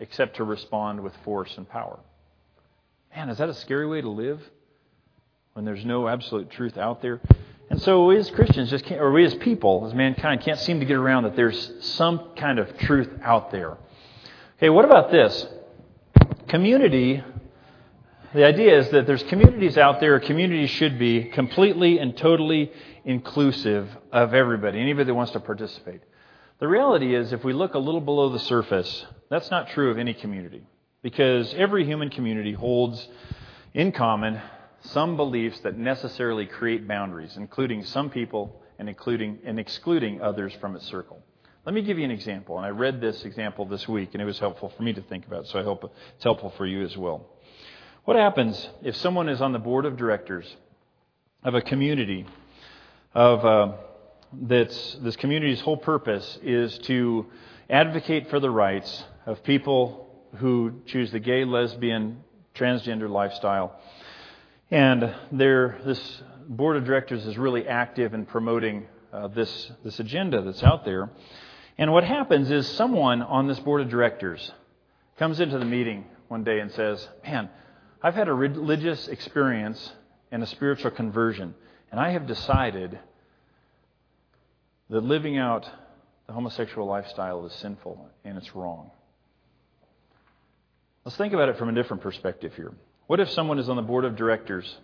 except 0.00 0.36
to 0.36 0.44
respond 0.44 1.00
with 1.00 1.12
force 1.24 1.54
and 1.56 1.68
power. 1.68 1.98
Man, 3.14 3.28
is 3.28 3.38
that 3.38 3.48
a 3.48 3.54
scary 3.54 3.86
way 3.86 4.00
to 4.00 4.08
live 4.08 4.40
when 5.52 5.64
there's 5.64 5.84
no 5.84 6.08
absolute 6.08 6.50
truth 6.50 6.76
out 6.76 7.00
there? 7.00 7.20
And 7.70 7.80
so 7.80 8.06
we 8.06 8.16
as 8.16 8.30
Christians 8.30 8.70
just 8.70 8.84
can't, 8.84 9.00
or 9.00 9.12
we 9.12 9.24
as 9.24 9.34
people, 9.36 9.86
as 9.86 9.94
mankind, 9.94 10.40
can't 10.40 10.58
seem 10.58 10.80
to 10.80 10.86
get 10.86 10.96
around 10.96 11.24
that 11.24 11.36
there's 11.36 11.72
some 11.80 12.30
kind 12.36 12.58
of 12.58 12.76
truth 12.78 13.08
out 13.22 13.52
there. 13.52 13.78
Okay, 14.64 14.70
what 14.70 14.86
about 14.86 15.10
this? 15.10 15.46
Community, 16.48 17.22
the 18.32 18.46
idea 18.46 18.78
is 18.78 18.88
that 18.92 19.06
there's 19.06 19.22
communities 19.24 19.76
out 19.76 20.00
there, 20.00 20.18
communities 20.20 20.70
should 20.70 20.98
be 20.98 21.24
completely 21.24 21.98
and 21.98 22.16
totally 22.16 22.72
inclusive 23.04 23.86
of 24.10 24.32
everybody, 24.32 24.80
anybody 24.80 25.04
that 25.04 25.14
wants 25.14 25.32
to 25.32 25.40
participate. 25.40 26.00
The 26.60 26.66
reality 26.66 27.14
is, 27.14 27.30
if 27.34 27.44
we 27.44 27.52
look 27.52 27.74
a 27.74 27.78
little 27.78 28.00
below 28.00 28.30
the 28.30 28.38
surface, 28.38 29.04
that's 29.28 29.50
not 29.50 29.68
true 29.68 29.90
of 29.90 29.98
any 29.98 30.14
community. 30.14 30.62
Because 31.02 31.52
every 31.52 31.84
human 31.84 32.08
community 32.08 32.54
holds 32.54 33.06
in 33.74 33.92
common 33.92 34.40
some 34.80 35.18
beliefs 35.18 35.60
that 35.60 35.76
necessarily 35.76 36.46
create 36.46 36.88
boundaries, 36.88 37.36
including 37.36 37.84
some 37.84 38.08
people 38.08 38.62
and 38.78 38.88
including 38.88 39.40
and 39.44 39.58
excluding 39.58 40.22
others 40.22 40.54
from 40.58 40.74
its 40.74 40.86
circle. 40.86 41.22
Let 41.66 41.74
me 41.74 41.80
give 41.80 41.98
you 41.98 42.04
an 42.04 42.10
example. 42.10 42.58
And 42.58 42.66
I 42.66 42.70
read 42.70 43.00
this 43.00 43.24
example 43.24 43.64
this 43.64 43.88
week, 43.88 44.10
and 44.12 44.20
it 44.20 44.26
was 44.26 44.38
helpful 44.38 44.70
for 44.76 44.82
me 44.82 44.92
to 44.92 45.00
think 45.00 45.26
about, 45.26 45.46
so 45.46 45.58
I 45.58 45.62
hope 45.62 45.90
it's 46.14 46.24
helpful 46.24 46.52
for 46.58 46.66
you 46.66 46.84
as 46.84 46.94
well. 46.94 47.24
What 48.04 48.18
happens 48.18 48.68
if 48.82 48.94
someone 48.96 49.30
is 49.30 49.40
on 49.40 49.52
the 49.52 49.58
board 49.58 49.86
of 49.86 49.96
directors 49.96 50.44
of 51.42 51.54
a 51.54 51.62
community 51.62 52.26
of 53.14 53.44
uh, 53.46 53.72
that's 54.42 54.96
this 55.00 55.16
community's 55.16 55.60
whole 55.62 55.78
purpose 55.78 56.38
is 56.42 56.76
to 56.80 57.26
advocate 57.70 58.28
for 58.28 58.40
the 58.40 58.50
rights 58.50 59.04
of 59.24 59.42
people 59.42 60.06
who 60.36 60.82
choose 60.84 61.12
the 61.12 61.20
gay, 61.20 61.46
lesbian, 61.46 62.24
transgender 62.54 63.08
lifestyle, 63.08 63.80
and 64.70 65.14
this 65.32 66.22
board 66.46 66.76
of 66.76 66.84
directors 66.84 67.24
is 67.24 67.38
really 67.38 67.66
active 67.66 68.12
in 68.12 68.26
promoting 68.26 68.86
uh, 69.14 69.28
this 69.28 69.72
this 69.82 69.98
agenda 69.98 70.42
that's 70.42 70.62
out 70.62 70.84
there. 70.84 71.08
And 71.76 71.92
what 71.92 72.04
happens 72.04 72.50
is 72.50 72.68
someone 72.68 73.22
on 73.22 73.48
this 73.48 73.58
board 73.58 73.80
of 73.80 73.88
directors 73.88 74.52
comes 75.18 75.40
into 75.40 75.58
the 75.58 75.64
meeting 75.64 76.04
one 76.28 76.44
day 76.44 76.60
and 76.60 76.70
says, 76.70 77.08
Man, 77.24 77.48
I've 78.02 78.14
had 78.14 78.28
a 78.28 78.34
religious 78.34 79.08
experience 79.08 79.92
and 80.30 80.42
a 80.42 80.46
spiritual 80.46 80.90
conversion, 80.90 81.54
and 81.90 82.00
I 82.00 82.10
have 82.10 82.26
decided 82.26 82.98
that 84.90 85.00
living 85.00 85.38
out 85.38 85.68
the 86.26 86.32
homosexual 86.32 86.86
lifestyle 86.86 87.44
is 87.46 87.52
sinful 87.54 88.08
and 88.24 88.38
it's 88.38 88.54
wrong. 88.54 88.90
Let's 91.04 91.16
think 91.16 91.34
about 91.34 91.48
it 91.48 91.58
from 91.58 91.68
a 91.68 91.74
different 91.74 92.02
perspective 92.02 92.54
here. 92.54 92.72
What 93.06 93.20
if 93.20 93.30
someone 93.30 93.58
is 93.58 93.68
on 93.68 93.76
the 93.76 93.82
board 93.82 94.04
of 94.04 94.16
directors 94.16 94.78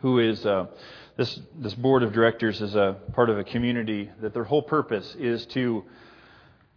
who 0.00 0.18
is 0.18 0.44
uh, 0.46 0.66
this 1.16 1.40
this 1.56 1.74
board 1.74 2.02
of 2.02 2.12
directors 2.12 2.60
is 2.60 2.74
a 2.74 2.96
part 3.12 3.30
of 3.30 3.38
a 3.38 3.44
community 3.44 4.10
that 4.20 4.32
their 4.34 4.44
whole 4.44 4.62
purpose 4.62 5.16
is 5.18 5.44
to 5.46 5.84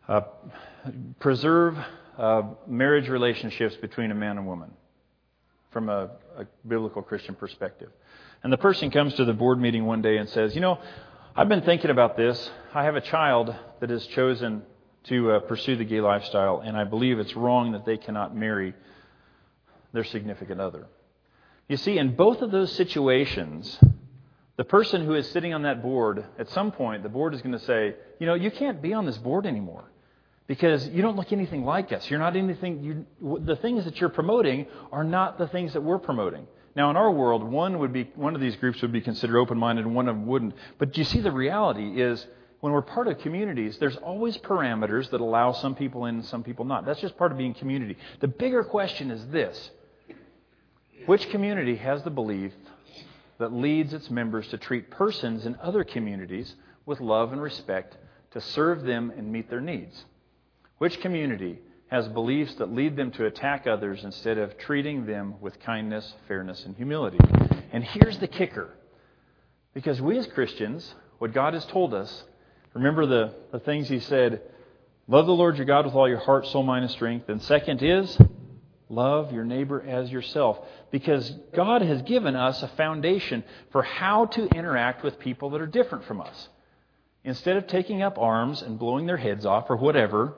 uh, 0.07 0.21
preserve 1.19 1.77
uh, 2.17 2.41
marriage 2.67 3.07
relationships 3.07 3.75
between 3.75 4.11
a 4.11 4.15
man 4.15 4.37
and 4.37 4.47
woman 4.47 4.71
from 5.71 5.89
a, 5.89 6.09
a 6.37 6.45
biblical 6.67 7.01
Christian 7.01 7.35
perspective. 7.35 7.89
And 8.43 8.51
the 8.51 8.57
person 8.57 8.91
comes 8.91 9.13
to 9.15 9.25
the 9.25 9.33
board 9.33 9.59
meeting 9.59 9.85
one 9.85 10.01
day 10.01 10.17
and 10.17 10.27
says, 10.27 10.55
"You 10.55 10.61
know, 10.61 10.79
I've 11.35 11.49
been 11.49 11.61
thinking 11.61 11.91
about 11.91 12.17
this. 12.17 12.49
I 12.73 12.83
have 12.83 12.95
a 12.95 13.01
child 13.01 13.55
that 13.79 13.89
has 13.89 14.05
chosen 14.07 14.63
to 15.03 15.31
uh, 15.31 15.39
pursue 15.41 15.75
the 15.75 15.85
gay 15.85 16.01
lifestyle, 16.01 16.61
and 16.65 16.75
I 16.75 16.83
believe 16.83 17.19
it's 17.19 17.35
wrong 17.35 17.73
that 17.73 17.85
they 17.85 17.97
cannot 17.97 18.35
marry 18.35 18.73
their 19.93 20.03
significant 20.03 20.59
other." 20.59 20.87
You 21.67 21.77
see, 21.77 21.97
in 21.97 22.15
both 22.15 22.41
of 22.41 22.51
those 22.51 22.71
situations, 22.73 23.79
the 24.57 24.63
person 24.63 25.05
who 25.05 25.15
is 25.15 25.29
sitting 25.31 25.53
on 25.53 25.63
that 25.63 25.81
board, 25.81 26.25
at 26.37 26.49
some 26.49 26.71
point, 26.71 27.03
the 27.03 27.09
board 27.09 27.33
is 27.33 27.41
going 27.41 27.53
to 27.53 27.65
say, 27.65 27.95
you 28.19 28.27
know, 28.27 28.33
you 28.33 28.51
can't 28.51 28.81
be 28.81 28.93
on 28.93 29.05
this 29.05 29.17
board 29.17 29.45
anymore 29.45 29.85
because 30.47 30.87
you 30.89 31.01
don't 31.01 31.15
look 31.15 31.31
anything 31.31 31.63
like 31.63 31.91
us. 31.91 32.09
You're 32.09 32.19
not 32.19 32.35
anything, 32.35 32.83
you, 32.83 33.37
the 33.39 33.55
things 33.55 33.85
that 33.85 34.01
you're 34.01 34.09
promoting 34.09 34.67
are 34.91 35.03
not 35.03 35.37
the 35.37 35.47
things 35.47 35.73
that 35.73 35.81
we're 35.81 35.99
promoting. 35.99 36.45
Now, 36.75 36.89
in 36.89 36.95
our 36.95 37.11
world, 37.11 37.43
one 37.43 37.79
would 37.79 37.91
be 37.91 38.11
one 38.15 38.35
of 38.35 38.41
these 38.41 38.55
groups 38.55 38.81
would 38.81 38.91
be 38.91 39.01
considered 39.01 39.37
open-minded, 39.39 39.85
and 39.85 39.95
one 39.95 40.07
of 40.07 40.15
them 40.15 40.25
wouldn't. 40.25 40.53
But 40.77 40.97
you 40.97 41.03
see, 41.03 41.19
the 41.19 41.31
reality 41.31 42.01
is 42.01 42.25
when 42.61 42.71
we're 42.71 42.81
part 42.81 43.07
of 43.07 43.17
communities, 43.19 43.77
there's 43.77 43.97
always 43.97 44.37
parameters 44.37 45.09
that 45.09 45.19
allow 45.19 45.51
some 45.51 45.75
people 45.75 46.05
in 46.05 46.15
and 46.15 46.25
some 46.25 46.43
people 46.43 46.63
not. 46.63 46.85
That's 46.85 47.01
just 47.01 47.17
part 47.17 47.31
of 47.31 47.37
being 47.37 47.53
community. 47.53 47.97
The 48.19 48.27
bigger 48.27 48.63
question 48.63 49.11
is 49.11 49.25
this 49.27 49.71
which 51.05 51.29
community 51.29 51.75
has 51.77 52.03
the 52.03 52.09
belief 52.09 52.53
that 53.39 53.51
leads 53.51 53.93
its 53.93 54.09
members 54.09 54.47
to 54.49 54.57
treat 54.57 54.91
persons 54.91 55.45
in 55.45 55.55
other 55.61 55.83
communities 55.83 56.55
with 56.85 56.99
love 56.99 57.31
and 57.31 57.41
respect, 57.41 57.97
to 58.31 58.41
serve 58.41 58.83
them 58.83 59.11
and 59.15 59.31
meet 59.31 59.49
their 59.49 59.61
needs? 59.61 60.05
Which 60.77 60.99
community 61.01 61.59
has 61.87 62.07
beliefs 62.07 62.55
that 62.55 62.73
lead 62.73 62.95
them 62.95 63.11
to 63.11 63.25
attack 63.25 63.67
others 63.67 64.03
instead 64.03 64.37
of 64.37 64.57
treating 64.57 65.05
them 65.05 65.35
with 65.41 65.59
kindness, 65.59 66.13
fairness, 66.27 66.65
and 66.65 66.75
humility? 66.75 67.19
And 67.71 67.83
here's 67.83 68.17
the 68.19 68.27
kicker. 68.27 68.69
Because 69.73 70.01
we 70.01 70.17
as 70.17 70.27
Christians, 70.27 70.93
what 71.17 71.33
God 71.33 71.53
has 71.53 71.65
told 71.65 71.93
us, 71.93 72.23
remember 72.73 73.05
the, 73.05 73.33
the 73.51 73.59
things 73.59 73.89
He 73.89 73.99
said 73.99 74.41
love 75.07 75.25
the 75.25 75.33
Lord 75.33 75.57
your 75.57 75.65
God 75.65 75.85
with 75.85 75.95
all 75.95 76.07
your 76.07 76.19
heart, 76.19 76.47
soul, 76.47 76.63
mind, 76.63 76.83
and 76.83 76.91
strength. 76.91 77.27
And 77.29 77.41
second 77.41 77.81
is 77.81 78.17
Love 78.91 79.31
your 79.31 79.45
neighbor 79.45 79.81
as 79.81 80.11
yourself. 80.11 80.59
Because 80.91 81.31
God 81.55 81.81
has 81.81 82.01
given 82.01 82.35
us 82.35 82.61
a 82.61 82.67
foundation 82.67 83.43
for 83.71 83.83
how 83.83 84.25
to 84.25 84.47
interact 84.47 85.01
with 85.01 85.17
people 85.17 85.51
that 85.51 85.61
are 85.61 85.67
different 85.67 86.03
from 86.03 86.19
us. 86.19 86.49
Instead 87.23 87.55
of 87.55 87.67
taking 87.67 88.01
up 88.01 88.17
arms 88.17 88.61
and 88.61 88.77
blowing 88.77 89.05
their 89.05 89.15
heads 89.15 89.45
off 89.45 89.69
or 89.69 89.77
whatever, 89.77 90.33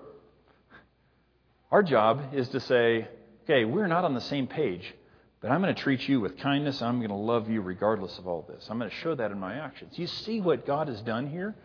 our 1.72 1.82
job 1.82 2.36
is 2.36 2.48
to 2.50 2.60
say, 2.60 3.08
okay, 3.44 3.66
we're 3.66 3.88
not 3.88 4.04
on 4.04 4.14
the 4.14 4.22
same 4.22 4.46
page, 4.46 4.94
but 5.42 5.50
I'm 5.50 5.60
going 5.60 5.74
to 5.74 5.82
treat 5.82 6.08
you 6.08 6.22
with 6.22 6.38
kindness. 6.38 6.80
I'm 6.80 7.00
going 7.00 7.10
to 7.10 7.16
love 7.16 7.50
you 7.50 7.62
regardless 7.62 8.20
of 8.20 8.28
all 8.28 8.46
this. 8.48 8.68
I'm 8.70 8.78
going 8.78 8.92
to 8.92 8.96
show 8.98 9.16
that 9.16 9.32
in 9.32 9.40
my 9.40 9.56
actions. 9.56 9.98
You 9.98 10.06
see 10.06 10.42
what 10.42 10.68
God 10.68 10.90
has 10.90 11.02
done 11.02 11.28
here? 11.28 11.56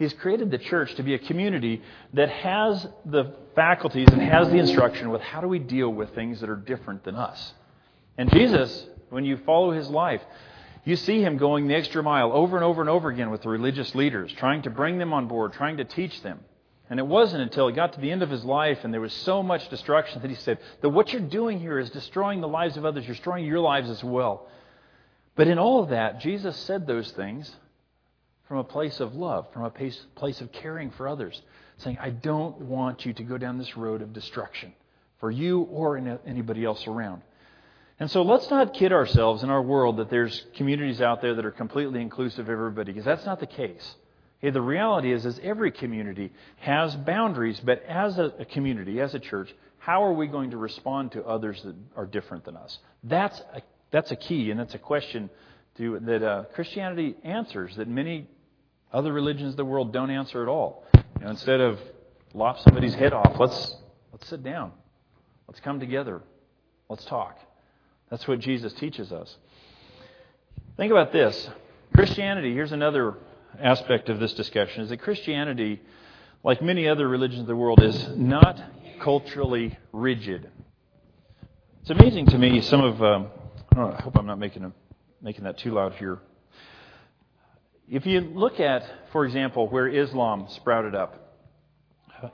He's 0.00 0.14
created 0.14 0.50
the 0.50 0.56
church 0.56 0.94
to 0.94 1.02
be 1.02 1.12
a 1.12 1.18
community 1.18 1.82
that 2.14 2.30
has 2.30 2.88
the 3.04 3.34
faculties 3.54 4.08
and 4.10 4.22
has 4.22 4.48
the 4.48 4.56
instruction 4.56 5.10
with 5.10 5.20
how 5.20 5.42
do 5.42 5.46
we 5.46 5.58
deal 5.58 5.90
with 5.90 6.14
things 6.14 6.40
that 6.40 6.48
are 6.48 6.56
different 6.56 7.04
than 7.04 7.16
us. 7.16 7.52
And 8.16 8.32
Jesus, 8.32 8.86
when 9.10 9.26
you 9.26 9.36
follow 9.44 9.72
his 9.72 9.90
life, 9.90 10.22
you 10.86 10.96
see 10.96 11.20
him 11.20 11.36
going 11.36 11.68
the 11.68 11.74
extra 11.74 12.02
mile 12.02 12.32
over 12.32 12.56
and 12.56 12.64
over 12.64 12.80
and 12.80 12.88
over 12.88 13.10
again 13.10 13.28
with 13.28 13.42
the 13.42 13.50
religious 13.50 13.94
leaders, 13.94 14.32
trying 14.32 14.62
to 14.62 14.70
bring 14.70 14.96
them 14.96 15.12
on 15.12 15.28
board, 15.28 15.52
trying 15.52 15.76
to 15.76 15.84
teach 15.84 16.22
them. 16.22 16.40
And 16.88 16.98
it 16.98 17.06
wasn't 17.06 17.42
until 17.42 17.68
he 17.68 17.74
got 17.74 17.92
to 17.92 18.00
the 18.00 18.10
end 18.10 18.22
of 18.22 18.30
his 18.30 18.42
life 18.42 18.78
and 18.84 18.94
there 18.94 19.02
was 19.02 19.12
so 19.12 19.42
much 19.42 19.68
destruction 19.68 20.22
that 20.22 20.30
he 20.30 20.36
said 20.36 20.60
that 20.80 20.88
what 20.88 21.12
you're 21.12 21.20
doing 21.20 21.60
here 21.60 21.78
is 21.78 21.90
destroying 21.90 22.40
the 22.40 22.48
lives 22.48 22.78
of 22.78 22.86
others. 22.86 23.04
You're 23.04 23.16
destroying 23.16 23.44
your 23.44 23.60
lives 23.60 23.90
as 23.90 24.02
well. 24.02 24.48
But 25.36 25.46
in 25.46 25.58
all 25.58 25.82
of 25.82 25.90
that, 25.90 26.20
Jesus 26.20 26.56
said 26.56 26.86
those 26.86 27.10
things 27.10 27.54
from 28.50 28.58
a 28.58 28.64
place 28.64 28.98
of 28.98 29.14
love, 29.14 29.46
from 29.52 29.62
a 29.62 29.70
place 29.70 29.96
place 30.16 30.40
of 30.40 30.50
caring 30.50 30.90
for 30.90 31.06
others, 31.06 31.40
saying, 31.76 31.96
I 32.00 32.10
don't 32.10 32.62
want 32.62 33.06
you 33.06 33.12
to 33.12 33.22
go 33.22 33.38
down 33.38 33.58
this 33.58 33.76
road 33.76 34.02
of 34.02 34.12
destruction 34.12 34.72
for 35.20 35.30
you 35.30 35.60
or 35.60 35.96
anybody 36.26 36.64
else 36.64 36.84
around. 36.88 37.22
And 38.00 38.10
so 38.10 38.22
let's 38.22 38.50
not 38.50 38.74
kid 38.74 38.92
ourselves 38.92 39.44
in 39.44 39.50
our 39.50 39.62
world 39.62 39.98
that 39.98 40.10
there's 40.10 40.46
communities 40.56 41.00
out 41.00 41.22
there 41.22 41.36
that 41.36 41.44
are 41.44 41.52
completely 41.52 42.00
inclusive 42.00 42.46
of 42.46 42.50
everybody, 42.50 42.90
because 42.90 43.04
that's 43.04 43.24
not 43.24 43.38
the 43.38 43.46
case. 43.46 43.94
Okay, 44.42 44.50
the 44.50 44.60
reality 44.60 45.12
is, 45.12 45.24
is 45.24 45.38
every 45.44 45.70
community 45.70 46.32
has 46.56 46.96
boundaries, 46.96 47.60
but 47.62 47.84
as 47.84 48.18
a, 48.18 48.32
a 48.40 48.44
community, 48.46 49.00
as 49.00 49.14
a 49.14 49.20
church, 49.20 49.54
how 49.78 50.02
are 50.02 50.12
we 50.12 50.26
going 50.26 50.50
to 50.50 50.56
respond 50.56 51.12
to 51.12 51.24
others 51.24 51.62
that 51.62 51.76
are 51.94 52.04
different 52.06 52.44
than 52.44 52.56
us? 52.56 52.80
That's 53.04 53.38
a, 53.54 53.62
that's 53.92 54.10
a 54.10 54.16
key, 54.16 54.50
and 54.50 54.58
that's 54.58 54.74
a 54.74 54.78
question 54.78 55.30
to, 55.76 56.00
that 56.00 56.22
uh, 56.24 56.44
Christianity 56.52 57.14
answers 57.22 57.76
that 57.76 57.86
many 57.86 58.26
other 58.92 59.12
religions 59.12 59.52
of 59.52 59.56
the 59.56 59.64
world 59.64 59.92
don't 59.92 60.10
answer 60.10 60.42
at 60.42 60.48
all. 60.48 60.84
You 60.94 61.24
know, 61.24 61.30
instead 61.30 61.60
of 61.60 61.78
lop 62.34 62.60
somebody's 62.60 62.94
head 62.94 63.12
off, 63.12 63.38
let's 63.38 63.76
let's 64.12 64.28
sit 64.28 64.42
down. 64.42 64.72
Let's 65.46 65.60
come 65.60 65.80
together. 65.80 66.22
Let's 66.88 67.04
talk. 67.04 67.38
That's 68.10 68.26
what 68.26 68.40
Jesus 68.40 68.72
teaches 68.74 69.12
us. 69.12 69.36
Think 70.76 70.90
about 70.90 71.12
this. 71.12 71.48
Christianity, 71.94 72.52
here's 72.52 72.72
another 72.72 73.14
aspect 73.60 74.08
of 74.08 74.18
this 74.18 74.32
discussion, 74.34 74.82
is 74.82 74.90
that 74.90 74.98
Christianity, 74.98 75.80
like 76.42 76.62
many 76.62 76.88
other 76.88 77.08
religions 77.08 77.42
of 77.42 77.46
the 77.46 77.56
world, 77.56 77.82
is 77.82 78.08
not 78.16 78.62
culturally 79.00 79.76
rigid. 79.92 80.50
It's 81.82 81.90
amazing 81.90 82.26
to 82.26 82.38
me, 82.38 82.60
some 82.60 82.82
of, 82.82 83.02
um, 83.02 83.28
I 83.76 84.00
hope 84.02 84.16
I'm 84.16 84.26
not 84.26 84.38
making, 84.38 84.64
a, 84.64 84.72
making 85.22 85.44
that 85.44 85.58
too 85.58 85.72
loud 85.72 85.94
here. 85.94 86.18
If 87.90 88.06
you 88.06 88.20
look 88.20 88.60
at, 88.60 88.84
for 89.10 89.24
example, 89.24 89.68
where 89.68 89.88
Islam 89.88 90.46
sprouted 90.50 90.94
up 90.94 91.40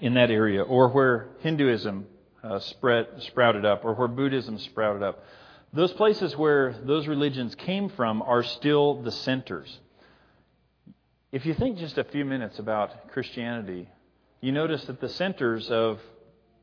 in 0.00 0.12
that 0.12 0.30
area, 0.30 0.62
or 0.62 0.90
where 0.90 1.28
Hinduism 1.40 2.06
uh, 2.44 2.58
spread, 2.58 3.06
sprouted 3.20 3.64
up, 3.64 3.82
or 3.82 3.94
where 3.94 4.06
Buddhism 4.06 4.58
sprouted 4.58 5.02
up, 5.02 5.25
those 5.72 5.94
places 5.94 6.36
where 6.36 6.76
those 6.84 7.06
religions 7.06 7.54
came 7.54 7.88
from 7.88 8.20
are 8.20 8.42
still 8.42 9.00
the 9.00 9.10
centers. 9.10 9.78
If 11.32 11.46
you 11.46 11.54
think 11.54 11.78
just 11.78 11.96
a 11.96 12.04
few 12.04 12.26
minutes 12.26 12.58
about 12.58 13.10
Christianity, 13.12 13.88
you 14.42 14.52
notice 14.52 14.84
that 14.84 15.00
the 15.00 15.08
centers 15.08 15.70
of 15.70 16.00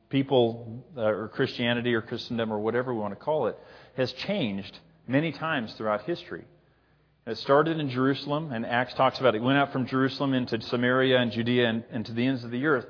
people, 0.10 0.86
uh, 0.96 1.02
or 1.02 1.28
Christianity, 1.30 1.96
or 1.96 2.04
Christendom, 2.04 2.54
or 2.54 2.60
whatever 2.60 2.94
we 2.94 3.00
want 3.00 3.14
to 3.18 3.20
call 3.20 3.48
it, 3.48 3.58
has 3.98 4.14
changed 4.14 4.78
many 5.08 5.32
times 5.32 5.74
throughout 5.74 6.04
history. 6.04 6.46
It 7.26 7.38
started 7.38 7.80
in 7.80 7.90
Jerusalem, 7.90 8.52
and 8.52 8.66
Acts 8.66 8.96
talks 8.96 9.18
about 9.18 9.34
it. 9.34 9.38
it 9.38 9.44
went 9.44 9.58
out 9.58 9.72
from 9.72 9.86
Jerusalem 9.86 10.34
into 10.34 10.60
Samaria 10.62 11.18
and 11.20 11.32
Judea 11.32 11.70
and, 11.70 11.84
and 11.90 12.06
to 12.06 12.12
the 12.12 12.26
ends 12.26 12.44
of 12.44 12.52
the 12.52 12.66
earth. 12.66 12.86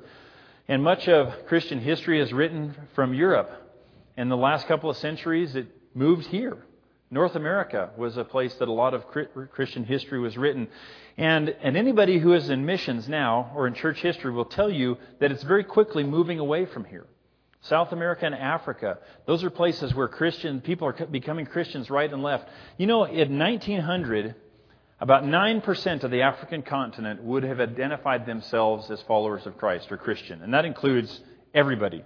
And 0.66 0.82
much 0.82 1.06
of 1.08 1.46
Christian 1.46 1.78
history 1.78 2.20
is 2.20 2.32
written 2.32 2.74
from 2.96 3.14
Europe. 3.14 3.48
In 4.16 4.28
the 4.28 4.36
last 4.36 4.66
couple 4.66 4.90
of 4.90 4.96
centuries, 4.96 5.54
it 5.54 5.68
moved 5.94 6.26
here. 6.26 6.58
North 7.12 7.36
America 7.36 7.90
was 7.96 8.16
a 8.16 8.24
place 8.24 8.52
that 8.54 8.66
a 8.66 8.72
lot 8.72 8.92
of 8.92 9.06
Christian 9.52 9.84
history 9.84 10.18
was 10.18 10.36
written. 10.36 10.66
And, 11.16 11.50
and 11.62 11.76
anybody 11.76 12.18
who 12.18 12.32
is 12.32 12.50
in 12.50 12.66
missions 12.66 13.08
now 13.08 13.52
or 13.54 13.68
in 13.68 13.74
church 13.74 14.00
history 14.00 14.32
will 14.32 14.46
tell 14.46 14.70
you 14.70 14.98
that 15.20 15.30
it's 15.30 15.44
very 15.44 15.62
quickly 15.62 16.02
moving 16.02 16.40
away 16.40 16.66
from 16.66 16.86
here. 16.86 17.06
South 17.64 17.92
America 17.92 18.26
and 18.26 18.34
Africa, 18.34 18.98
those 19.26 19.42
are 19.42 19.50
places 19.50 19.94
where 19.94 20.06
Christian 20.06 20.60
people 20.60 20.86
are 20.86 21.06
becoming 21.06 21.46
Christians 21.46 21.88
right 21.88 22.12
and 22.12 22.22
left. 22.22 22.46
You 22.76 22.86
know, 22.86 23.04
in 23.04 23.38
1900, 23.38 24.34
about 25.00 25.24
9% 25.24 26.04
of 26.04 26.10
the 26.10 26.22
African 26.22 26.62
continent 26.62 27.22
would 27.22 27.42
have 27.42 27.60
identified 27.60 28.26
themselves 28.26 28.90
as 28.90 29.00
followers 29.02 29.46
of 29.46 29.56
Christ 29.56 29.90
or 29.90 29.96
Christian, 29.96 30.42
and 30.42 30.52
that 30.52 30.66
includes 30.66 31.20
everybody. 31.54 32.04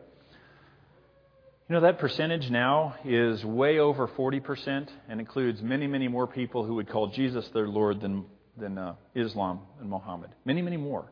You 1.69 1.75
know, 1.75 1.81
that 1.81 1.99
percentage 1.99 2.51
now 2.51 2.95
is 3.05 3.45
way 3.45 3.81
over 3.81 4.07
40% 4.07 4.89
and 5.09 5.21
includes 5.21 5.61
many, 5.61 5.89
many 5.89 6.07
more 6.07 6.29
people 6.29 6.65
who 6.65 6.77
would 6.77 6.89
call 6.89 7.09
Jesus 7.09 7.47
their 7.49 7.69
Lord 7.69 8.01
than, 8.01 8.25
than 8.57 8.79
uh, 8.79 8.95
Islam 9.15 9.61
and 9.81 9.91
Muhammad. 9.91 10.31
Many, 10.45 10.63
many 10.63 10.77
more. 10.77 11.11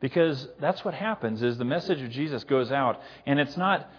Because 0.00 0.48
that's 0.60 0.84
what 0.84 0.94
happens 0.94 1.42
is 1.42 1.56
the 1.56 1.64
message 1.64 2.02
of 2.02 2.10
Jesus 2.10 2.44
goes 2.44 2.70
out 2.70 3.00
and 3.26 3.40
it's 3.40 3.56
not 3.56 3.90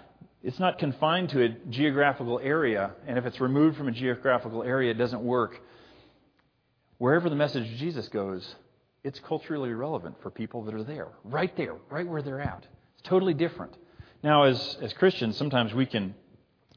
it's 0.43 0.59
not 0.59 0.77
confined 0.77 1.29
to 1.29 1.43
a 1.43 1.49
geographical 1.69 2.39
area 2.41 2.91
and 3.07 3.17
if 3.17 3.25
it's 3.25 3.39
removed 3.41 3.77
from 3.77 3.87
a 3.87 3.91
geographical 3.91 4.63
area 4.63 4.91
it 4.91 4.97
doesn't 4.97 5.23
work. 5.23 5.59
Wherever 6.99 7.29
the 7.29 7.35
message 7.35 7.71
of 7.71 7.77
Jesus 7.77 8.07
goes, 8.09 8.55
it's 9.03 9.19
culturally 9.19 9.71
relevant 9.71 10.15
for 10.21 10.29
people 10.29 10.63
that 10.63 10.73
are 10.73 10.83
there, 10.83 11.07
right 11.23 11.55
there, 11.55 11.75
right 11.89 12.07
where 12.07 12.21
they're 12.21 12.41
at. 12.41 12.65
It's 12.95 13.07
totally 13.07 13.33
different. 13.33 13.73
Now, 14.23 14.43
as, 14.43 14.77
as 14.81 14.93
Christians, 14.93 15.37
sometimes 15.37 15.73
we 15.73 15.85
can 15.85 16.15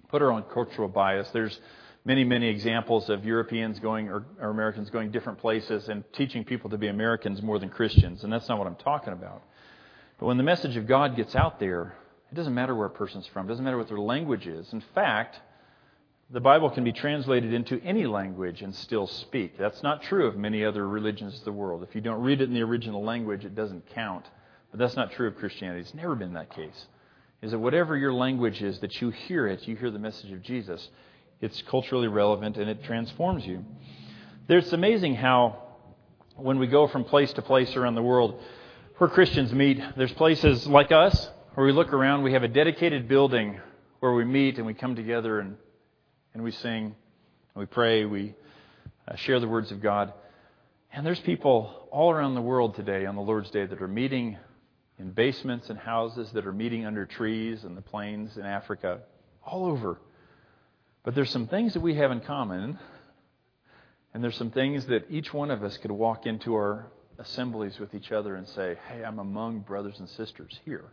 put 0.08 0.22
our 0.22 0.30
own 0.30 0.44
cultural 0.52 0.88
bias. 0.88 1.28
There's 1.30 1.58
many, 2.04 2.24
many 2.24 2.48
examples 2.48 3.08
of 3.10 3.24
Europeans 3.24 3.78
going 3.78 4.08
or, 4.08 4.24
or 4.40 4.50
Americans 4.50 4.90
going 4.90 5.10
different 5.10 5.38
places 5.38 5.88
and 5.88 6.04
teaching 6.12 6.44
people 6.44 6.70
to 6.70 6.78
be 6.78 6.88
Americans 6.88 7.42
more 7.42 7.58
than 7.58 7.68
Christians, 7.68 8.24
and 8.24 8.32
that's 8.32 8.48
not 8.48 8.58
what 8.58 8.66
I'm 8.66 8.76
talking 8.76 9.12
about. 9.12 9.42
But 10.18 10.26
when 10.26 10.36
the 10.36 10.42
message 10.42 10.76
of 10.76 10.86
God 10.86 11.16
gets 11.16 11.34
out 11.34 11.60
there, 11.60 11.94
it 12.30 12.34
doesn't 12.34 12.54
matter 12.54 12.74
where 12.74 12.86
a 12.86 12.90
person's 12.90 13.26
from, 13.26 13.46
it 13.46 13.48
doesn't 13.48 13.64
matter 13.64 13.78
what 13.78 13.88
their 13.88 13.98
language 13.98 14.46
is. 14.46 14.72
In 14.72 14.82
fact, 14.94 15.40
the 16.32 16.40
Bible 16.40 16.70
can 16.70 16.84
be 16.84 16.92
translated 16.92 17.52
into 17.52 17.80
any 17.82 18.06
language 18.06 18.62
and 18.62 18.72
still 18.74 19.08
speak. 19.08 19.58
That's 19.58 19.82
not 19.82 20.02
true 20.02 20.26
of 20.26 20.36
many 20.36 20.64
other 20.64 20.86
religions 20.86 21.38
of 21.38 21.44
the 21.44 21.52
world. 21.52 21.82
If 21.82 21.94
you 21.94 22.00
don't 22.00 22.22
read 22.22 22.40
it 22.40 22.44
in 22.44 22.54
the 22.54 22.62
original 22.62 23.02
language, 23.02 23.44
it 23.44 23.56
doesn't 23.56 23.90
count. 23.94 24.24
But 24.70 24.78
that's 24.78 24.94
not 24.94 25.10
true 25.10 25.26
of 25.26 25.36
Christianity. 25.36 25.80
It's 25.80 25.94
never 25.94 26.14
been 26.14 26.34
that 26.34 26.54
case. 26.54 26.86
Is 27.42 27.50
that 27.50 27.58
whatever 27.58 27.96
your 27.96 28.12
language 28.12 28.62
is, 28.62 28.78
that 28.78 29.00
you 29.00 29.10
hear 29.10 29.48
it, 29.48 29.66
you 29.66 29.74
hear 29.74 29.90
the 29.90 29.98
message 29.98 30.30
of 30.30 30.42
Jesus, 30.42 30.88
it's 31.40 31.62
culturally 31.62 32.08
relevant 32.08 32.56
and 32.56 32.68
it 32.68 32.84
transforms 32.84 33.46
you. 33.46 33.64
It's 34.48 34.72
amazing 34.72 35.14
how 35.14 35.62
when 36.36 36.58
we 36.58 36.66
go 36.66 36.88
from 36.88 37.04
place 37.04 37.32
to 37.34 37.42
place 37.42 37.76
around 37.76 37.94
the 37.94 38.02
world 38.02 38.40
where 38.98 39.08
Christians 39.08 39.52
meet, 39.52 39.80
there's 39.96 40.12
places 40.12 40.66
like 40.66 40.92
us 40.92 41.30
where 41.54 41.66
we 41.66 41.72
look 41.72 41.92
around, 41.92 42.22
we 42.22 42.32
have 42.32 42.42
a 42.42 42.48
dedicated 42.48 43.08
building 43.08 43.60
where 44.00 44.12
we 44.12 44.24
meet 44.24 44.58
and 44.58 44.66
we 44.66 44.74
come 44.74 44.96
together 44.96 45.40
and 45.40 45.56
and 46.34 46.42
we 46.44 46.52
sing, 46.52 46.84
and 46.84 46.94
we 47.56 47.66
pray, 47.66 48.04
we 48.04 48.34
uh, 49.08 49.16
share 49.16 49.40
the 49.40 49.48
words 49.48 49.72
of 49.72 49.80
God. 49.80 50.12
And 50.92 51.04
there's 51.04 51.20
people 51.20 51.88
all 51.90 52.10
around 52.10 52.34
the 52.34 52.42
world 52.42 52.74
today 52.74 53.06
on 53.06 53.16
the 53.16 53.22
Lord's 53.22 53.50
Day 53.50 53.66
that 53.66 53.82
are 53.82 53.88
meeting 53.88 54.38
in 54.98 55.10
basements 55.10 55.70
and 55.70 55.78
houses, 55.78 56.30
that 56.32 56.46
are 56.46 56.52
meeting 56.52 56.84
under 56.84 57.06
trees 57.06 57.64
and 57.64 57.76
the 57.76 57.82
plains 57.82 58.36
in 58.36 58.44
Africa, 58.44 59.00
all 59.44 59.66
over. 59.66 59.98
But 61.02 61.14
there's 61.14 61.30
some 61.30 61.46
things 61.46 61.72
that 61.74 61.80
we 61.80 61.94
have 61.94 62.10
in 62.10 62.20
common, 62.20 62.78
and 64.12 64.22
there's 64.22 64.36
some 64.36 64.50
things 64.50 64.86
that 64.86 65.06
each 65.08 65.32
one 65.32 65.50
of 65.50 65.62
us 65.62 65.78
could 65.78 65.90
walk 65.90 66.26
into 66.26 66.54
our 66.54 66.86
assemblies 67.18 67.78
with 67.78 67.94
each 67.94 68.12
other 68.12 68.34
and 68.34 68.46
say, 68.48 68.76
hey, 68.88 69.02
I'm 69.02 69.18
among 69.18 69.60
brothers 69.60 69.98
and 69.98 70.08
sisters 70.10 70.58
here. 70.64 70.84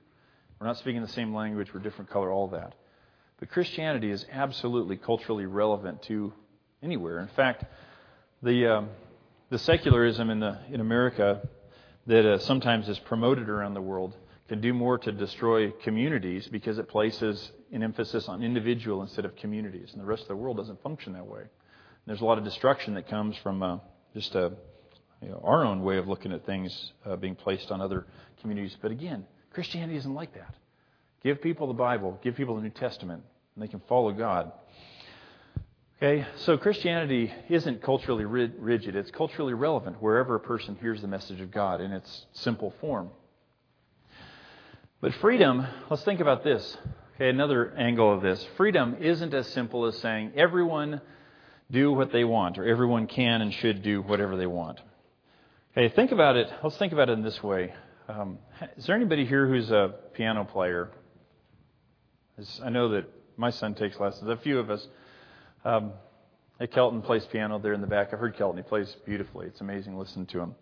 We're 0.60 0.68
not 0.68 0.78
speaking 0.78 1.02
the 1.02 1.10
same 1.10 1.36
language, 1.36 1.74
we're 1.74 1.82
different 1.82 2.10
color, 2.10 2.32
all 2.32 2.48
that. 2.50 2.74
But 3.40 3.50
Christianity 3.50 4.10
is 4.10 4.26
absolutely 4.32 4.98
culturally 4.98 5.46
relevant 5.46 6.02
to 6.04 6.34
anywhere. 6.82 7.20
In 7.20 7.28
fact, 7.28 7.66
the, 8.42 8.78
um, 8.78 8.90
the 9.50 9.60
secularism 9.60 10.30
in, 10.30 10.40
the, 10.40 10.58
in 10.72 10.80
America 10.80 11.48
that 12.08 12.26
uh, 12.26 12.40
sometimes 12.40 12.88
is 12.88 12.98
promoted 13.00 13.50
around 13.50 13.74
the 13.74 13.82
world 13.82 14.16
can 14.48 14.62
do 14.62 14.74
more 14.74 14.98
to 14.98 15.12
destroy 15.12 15.72
communities 15.72 16.48
because 16.48 16.78
it 16.78 16.88
places 16.88 17.52
an 17.72 17.84
emphasis 17.84 18.28
on 18.28 18.44
individual 18.44 19.02
instead 19.02 19.26
of 19.26 19.36
communities. 19.36 19.90
And 19.92 20.02
the 20.02 20.06
rest 20.06 20.24
of 20.24 20.28
the 20.30 20.36
world 20.36 20.58
doesn't 20.58 20.82
function 20.82 21.14
that 21.14 21.26
way. 21.26 21.42
And 21.42 21.50
there's 22.06 22.22
a 22.22 22.26
lot 22.26 22.38
of 22.38 22.44
destruction 22.44 22.94
that 22.96 23.08
comes 23.08 23.36
from 23.38 23.62
uh, 23.62 23.78
just 24.14 24.34
a, 24.36 24.46
uh, 24.46 24.50
you 25.22 25.30
know, 25.30 25.42
our 25.44 25.66
own 25.66 25.84
way 25.84 25.98
of 25.98 26.08
looking 26.08 26.32
at 26.32 26.46
things 26.46 26.92
uh, 27.06 27.16
being 27.16 27.36
placed 27.36 27.72
on 27.72 27.82
other 27.82 28.06
communities. 28.42 28.78
But 28.82 28.92
again, 28.92 29.26
Christianity 29.52 29.98
isn't 29.98 30.14
like 30.14 30.34
that. 30.36 30.56
Give 31.24 31.42
people 31.42 31.68
the 31.68 31.74
Bible, 31.74 32.20
give 32.24 32.36
people 32.36 32.56
the 32.56 32.62
New 32.62 32.70
Testament, 32.70 33.24
and 33.56 33.64
they 33.64 33.68
can 33.68 33.82
follow 33.88 34.12
God. 34.12 34.52
Okay, 35.98 36.28
so 36.38 36.58
Christianity 36.58 37.34
isn't 37.50 37.82
culturally 37.82 38.24
rigid, 38.24 38.96
it's 38.96 39.10
culturally 39.10 39.56
relevant 39.56 40.00
wherever 40.00 40.36
a 40.36 40.40
person 40.40 40.78
hears 40.80 41.02
the 41.02 41.08
message 41.08 41.42
of 41.42 41.50
God 41.50 41.82
in 41.82 41.92
its 41.92 42.28
simple 42.34 42.72
form. 42.80 43.10
But 45.02 45.16
freedom, 45.16 45.66
let's 45.90 46.04
think 46.04 46.20
about 46.20 46.44
this. 46.44 46.78
Okay, 47.18 47.30
another 47.30 47.74
angle 47.76 48.14
of 48.14 48.22
this. 48.22 48.46
Freedom 48.58 48.96
isn't 49.00 49.34
as 49.34 49.48
simple 49.48 49.86
as 49.86 49.98
saying 49.98 50.34
everyone 50.36 51.02
do 51.72 51.92
what 51.92 52.12
they 52.12 52.24
want 52.24 52.60
or 52.60 52.66
everyone 52.68 53.08
can 53.08 53.42
and 53.42 53.52
should 53.52 53.82
do 53.82 54.04
whatever 54.04 54.38
they 54.38 54.46
want. 54.46 54.80
Okay, 55.76 55.92
think 55.96 56.12
about 56.12 56.36
it. 56.36 56.48
Let's 56.62 56.78
think 56.78 56.94
about 56.94 57.10
it 57.10 57.14
in 57.14 57.24
this 57.24 57.42
way. 57.42 57.74
Um, 58.08 58.38
is 58.78 58.86
there 58.86 58.96
anybody 58.96 59.26
here 59.26 59.48
who's 59.48 59.72
a 59.72 59.96
piano 60.14 60.44
player? 60.44 60.92
I 62.64 62.70
know 62.70 62.90
that 62.90 63.06
my 63.36 63.50
son 63.50 63.74
takes 63.74 64.00
lessons. 64.00 64.30
A 64.30 64.38
few 64.38 64.60
of 64.60 64.70
us. 64.70 64.88
Um, 65.66 65.94
Kelton 66.72 67.02
plays 67.02 67.26
piano 67.26 67.58
there 67.58 67.74
in 67.74 67.82
the 67.82 67.88
back. 67.88 68.14
I've 68.14 68.20
heard 68.20 68.38
Kelton. 68.38 68.58
He 68.58 68.70
plays 68.70 68.96
beautifully. 69.08 69.48
It's 69.48 69.62
amazing 69.62 69.98
listening 69.98 70.28
to 70.28 70.40
him. 70.40 70.54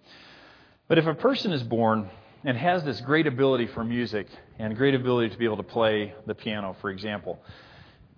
But 0.88 1.00
if 1.00 1.06
a 1.06 1.16
person 1.16 1.52
is 1.52 1.64
born 1.64 2.10
and 2.46 2.56
has 2.58 2.84
this 2.84 3.02
great 3.02 3.28
ability 3.28 3.68
for 3.68 3.84
music 3.84 4.28
and 4.60 4.78
great 4.78 4.94
ability 4.94 5.30
to 5.30 5.38
be 5.38 5.46
able 5.46 5.58
to 5.58 5.64
play 5.64 6.14
the 6.28 6.36
piano, 6.36 6.76
for 6.80 6.90
example, 6.92 7.40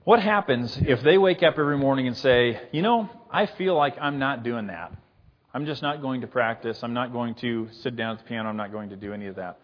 what 0.04 0.22
happens 0.22 0.78
if 0.82 1.02
they 1.02 1.18
wake 1.18 1.44
up 1.44 1.58
every 1.58 1.78
morning 1.78 2.08
and 2.08 2.16
say, 2.18 2.62
you 2.72 2.82
know, 2.82 3.10
I 3.32 3.46
feel 3.46 3.76
like 3.76 3.98
I'm 4.00 4.20
not 4.20 4.44
doing 4.44 4.68
that. 4.68 4.92
I'm 5.54 5.66
just 5.66 5.82
not 5.82 6.02
going 6.02 6.22
to 6.22 6.28
practice. 6.28 6.80
I'm 6.84 6.94
not 6.94 7.12
going 7.12 7.36
to 7.36 7.70
sit 7.82 7.96
down 7.96 8.12
at 8.12 8.20
the 8.20 8.24
piano. 8.26 8.50
I'm 8.50 8.58
not 8.58 8.72
going 8.72 8.90
to 8.90 8.96
do 8.96 9.14
any 9.14 9.28
of 9.28 9.36
that. 9.36 9.60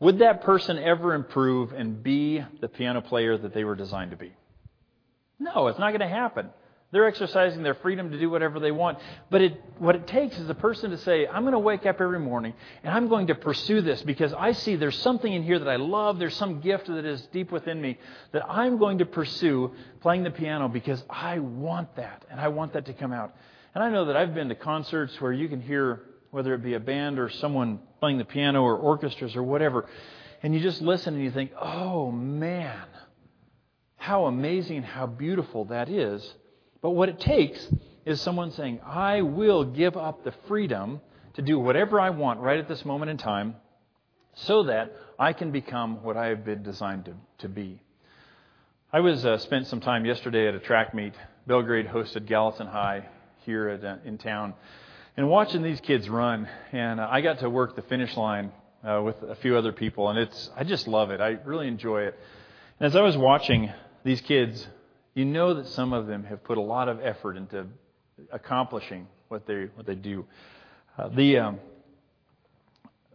Would 0.00 0.18
that 0.18 0.42
person 0.42 0.78
ever 0.78 1.14
improve 1.14 1.72
and 1.72 2.02
be 2.02 2.44
the 2.60 2.68
piano 2.68 3.00
player 3.00 3.38
that 3.38 3.54
they 3.54 3.64
were 3.64 3.76
designed 3.76 4.10
to 4.10 4.16
be? 4.16 4.32
No, 5.38 5.68
it's 5.68 5.78
not 5.78 5.90
going 5.90 6.00
to 6.00 6.08
happen. 6.08 6.50
They're 6.92 7.06
exercising 7.06 7.62
their 7.62 7.74
freedom 7.74 8.10
to 8.10 8.18
do 8.18 8.28
whatever 8.28 8.58
they 8.58 8.72
want. 8.72 8.98
But 9.30 9.42
it, 9.42 9.62
what 9.78 9.94
it 9.94 10.08
takes 10.08 10.36
is 10.38 10.50
a 10.50 10.54
person 10.54 10.90
to 10.90 10.98
say, 10.98 11.26
I'm 11.26 11.42
going 11.42 11.52
to 11.52 11.58
wake 11.58 11.86
up 11.86 12.00
every 12.00 12.18
morning 12.18 12.52
and 12.82 12.92
I'm 12.92 13.06
going 13.08 13.28
to 13.28 13.36
pursue 13.36 13.80
this 13.80 14.02
because 14.02 14.32
I 14.32 14.52
see 14.52 14.74
there's 14.74 14.98
something 14.98 15.32
in 15.32 15.44
here 15.44 15.60
that 15.60 15.68
I 15.68 15.76
love. 15.76 16.18
There's 16.18 16.36
some 16.36 16.60
gift 16.60 16.88
that 16.88 17.04
is 17.04 17.20
deep 17.32 17.52
within 17.52 17.80
me 17.80 17.98
that 18.32 18.44
I'm 18.48 18.78
going 18.78 18.98
to 18.98 19.06
pursue 19.06 19.72
playing 20.00 20.24
the 20.24 20.32
piano 20.32 20.68
because 20.68 21.02
I 21.08 21.38
want 21.38 21.94
that 21.94 22.24
and 22.28 22.40
I 22.40 22.48
want 22.48 22.72
that 22.72 22.86
to 22.86 22.92
come 22.92 23.12
out. 23.12 23.36
And 23.74 23.84
I 23.84 23.90
know 23.90 24.06
that 24.06 24.16
I've 24.16 24.34
been 24.34 24.48
to 24.48 24.56
concerts 24.56 25.20
where 25.20 25.32
you 25.32 25.48
can 25.48 25.60
hear 25.60 26.02
whether 26.32 26.54
it 26.54 26.62
be 26.62 26.74
a 26.74 26.80
band 26.80 27.18
or 27.18 27.28
someone 27.28 27.80
playing 28.00 28.18
the 28.18 28.24
piano 28.24 28.62
or 28.62 28.76
orchestras 28.76 29.36
or 29.36 29.42
whatever, 29.42 29.88
and 30.42 30.54
you 30.54 30.60
just 30.60 30.80
listen 30.80 31.14
and 31.14 31.22
you 31.22 31.30
think, 31.30 31.52
oh 31.60 32.10
man, 32.10 32.84
how 33.96 34.26
amazing, 34.26 34.82
how 34.82 35.06
beautiful 35.06 35.66
that 35.66 35.88
is. 35.88 36.34
But 36.82 36.90
what 36.90 37.08
it 37.08 37.20
takes 37.20 37.66
is 38.04 38.20
someone 38.20 38.50
saying, 38.52 38.80
I 38.84 39.22
will 39.22 39.64
give 39.64 39.96
up 39.96 40.24
the 40.24 40.32
freedom 40.48 41.00
to 41.34 41.42
do 41.42 41.58
whatever 41.58 42.00
I 42.00 42.10
want 42.10 42.40
right 42.40 42.58
at 42.58 42.68
this 42.68 42.84
moment 42.84 43.10
in 43.10 43.18
time 43.18 43.56
so 44.34 44.64
that 44.64 44.96
I 45.18 45.32
can 45.32 45.50
become 45.50 46.02
what 46.02 46.16
I 46.16 46.26
have 46.26 46.44
been 46.44 46.62
designed 46.62 47.04
to, 47.06 47.14
to 47.38 47.48
be. 47.48 47.80
I 48.92 49.00
was 49.00 49.24
uh, 49.24 49.38
spent 49.38 49.66
some 49.66 49.80
time 49.80 50.04
yesterday 50.04 50.48
at 50.48 50.54
a 50.54 50.60
track 50.60 50.94
meet. 50.94 51.14
Belgrade 51.46 51.86
hosted 51.86 52.26
Gallatin 52.26 52.66
High 52.66 53.06
here 53.44 53.68
at, 53.68 53.84
uh, 53.84 53.96
in 54.04 54.18
town 54.18 54.54
and 55.16 55.28
watching 55.28 55.62
these 55.62 55.80
kids 55.80 56.08
run, 56.08 56.48
and 56.72 57.00
uh, 57.00 57.08
I 57.10 57.20
got 57.20 57.40
to 57.40 57.50
work 57.50 57.76
the 57.76 57.82
finish 57.82 58.16
line 58.16 58.52
uh, 58.82 59.02
with 59.04 59.22
a 59.22 59.34
few 59.34 59.56
other 59.56 59.72
people, 59.72 60.08
and 60.08 60.18
it's 60.18 60.50
I 60.56 60.64
just 60.64 60.88
love 60.88 61.10
it. 61.10 61.20
I 61.20 61.38
really 61.44 61.68
enjoy 61.68 62.04
it. 62.04 62.18
And 62.78 62.86
as 62.86 62.96
I 62.96 63.02
was 63.02 63.16
watching 63.16 63.70
these 64.04 64.20
kids, 64.20 64.66
you 65.20 65.26
know 65.26 65.52
that 65.52 65.66
some 65.68 65.92
of 65.92 66.06
them 66.06 66.24
have 66.24 66.42
put 66.42 66.56
a 66.56 66.62
lot 66.62 66.88
of 66.88 66.98
effort 67.02 67.36
into 67.36 67.66
accomplishing 68.32 69.06
what 69.28 69.46
they 69.46 69.68
what 69.74 69.84
they 69.84 69.94
do. 69.94 70.24
Uh, 70.96 71.08
the 71.08 71.36
um, 71.36 71.60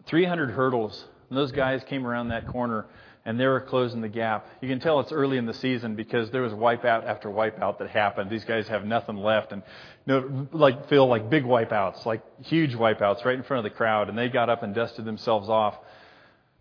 300 0.06 0.52
hurdles, 0.52 1.04
those 1.32 1.52
guys 1.52 1.84
came 1.86 2.06
around 2.06 2.28
that 2.28 2.48
corner 2.48 2.86
and 3.26 3.39
they 3.39 3.48
were 3.48 3.60
closing 3.60 4.02
the 4.02 4.08
gap. 4.08 4.48
You 4.62 4.70
can 4.70 4.80
tell 4.80 5.00
it's 5.00 5.12
early 5.12 5.38
in 5.38 5.48
the 5.48 5.54
season 5.56 5.96
because 5.96 6.30
there 6.30 6.44
was 6.44 6.54
wipeout 6.54 7.08
after 7.08 7.28
wipeout 7.28 7.80
that 7.80 7.89
happened. 7.89 8.30
These 8.30 8.46
guys 8.46 8.68
have 8.68 8.86
nothing 8.86 9.18
left, 9.18 9.52
and 9.52 9.63
you 10.06 10.13
know, 10.13 10.48
like 10.52 10.88
feel 10.89 11.08
like 11.08 11.28
big 11.32 11.44
wipeouts, 11.44 12.06
like 12.06 12.22
huge 12.44 12.76
wipeouts 12.76 13.26
right 13.26 13.36
in 13.36 13.41
front 13.41 13.65
of 13.65 13.72
the 13.72 13.76
crowd, 13.76 14.10
and 14.10 14.18
they 14.18 14.30
got 14.30 14.48
up 14.48 14.62
and 14.62 14.76
dusted 14.76 15.06
themselves 15.06 15.50
off. 15.50 15.76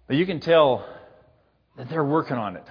But 0.07 0.17
you 0.17 0.25
can 0.25 0.41
tell 0.41 0.89
that 1.77 1.91
they're 1.91 2.03
working 2.03 2.39
on 2.39 2.57
it. 2.57 2.65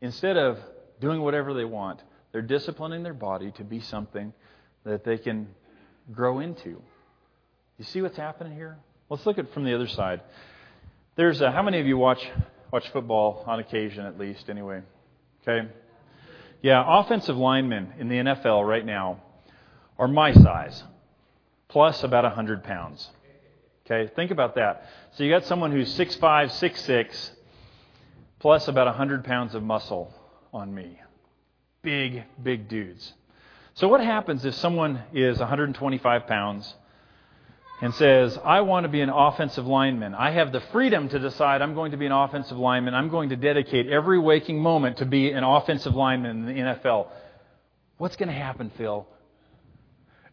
Instead 0.00 0.36
of 0.36 0.56
doing 1.00 1.20
whatever 1.22 1.54
they 1.54 1.64
want, 1.64 2.00
they're 2.32 2.42
disciplining 2.42 3.02
their 3.02 3.14
body 3.14 3.52
to 3.52 3.64
be 3.64 3.80
something 3.80 4.32
that 4.84 5.04
they 5.04 5.18
can 5.18 5.48
grow 6.12 6.40
into. 6.40 6.82
You 7.78 7.84
see 7.84 8.02
what's 8.02 8.16
happening 8.16 8.54
here? 8.54 8.78
Let's 9.08 9.26
look 9.26 9.38
at 9.38 9.46
it 9.46 9.54
from 9.54 9.64
the 9.64 9.74
other 9.74 9.88
side. 9.88 10.20
There's 11.16 11.40
a, 11.40 11.50
how 11.50 11.62
many 11.62 11.80
of 11.80 11.86
you 11.86 11.96
watch 11.96 12.24
watch 12.72 12.88
football 12.90 13.42
on 13.46 13.58
occasion, 13.58 14.06
at 14.06 14.18
least, 14.18 14.48
anyway. 14.48 14.82
Okay? 15.42 15.68
Yeah, 16.62 16.84
offensive 16.86 17.36
linemen 17.36 17.94
in 17.98 18.08
the 18.08 18.16
NFL 18.16 18.66
right 18.66 18.84
now 18.84 19.22
are 19.98 20.08
my 20.08 20.32
size, 20.32 20.82
plus 21.68 22.04
about 22.04 22.24
100 22.24 22.62
pounds. 22.64 23.10
Okay, 23.84 24.10
think 24.14 24.30
about 24.30 24.54
that. 24.54 24.88
So 25.12 25.24
you 25.24 25.30
got 25.30 25.46
someone 25.46 25.72
who's 25.72 25.92
6'5, 25.98 26.20
6'6, 26.20 27.30
plus 28.38 28.68
about 28.68 28.86
100 28.86 29.24
pounds 29.24 29.54
of 29.54 29.62
muscle 29.62 30.14
on 30.52 30.74
me. 30.74 30.98
Big, 31.82 32.24
big 32.42 32.68
dudes. 32.68 33.12
So 33.74 33.88
what 33.88 34.00
happens 34.00 34.44
if 34.44 34.54
someone 34.56 35.02
is 35.12 35.38
125 35.38 36.26
pounds 36.26 36.74
and 37.80 37.94
says, 37.94 38.38
I 38.44 38.60
want 38.60 38.84
to 38.84 38.88
be 38.88 39.00
an 39.00 39.08
offensive 39.08 39.66
lineman. 39.66 40.14
I 40.14 40.32
have 40.32 40.52
the 40.52 40.60
freedom 40.72 41.08
to 41.08 41.18
decide 41.18 41.62
I'm 41.62 41.74
going 41.74 41.92
to 41.92 41.96
be 41.96 42.06
an 42.06 42.12
offensive 42.12 42.58
lineman. 42.58 42.94
I'm 42.94 43.08
going 43.08 43.30
to 43.30 43.36
dedicate 43.36 43.86
every 43.86 44.18
waking 44.18 44.60
moment 44.60 44.98
to 44.98 45.06
be 45.06 45.30
an 45.30 45.44
offensive 45.44 45.94
lineman 45.94 46.46
in 46.48 46.56
the 46.56 46.62
NFL. 46.62 47.06
What's 47.96 48.16
going 48.16 48.28
to 48.28 48.34
happen, 48.34 48.70
Phil? 48.76 49.06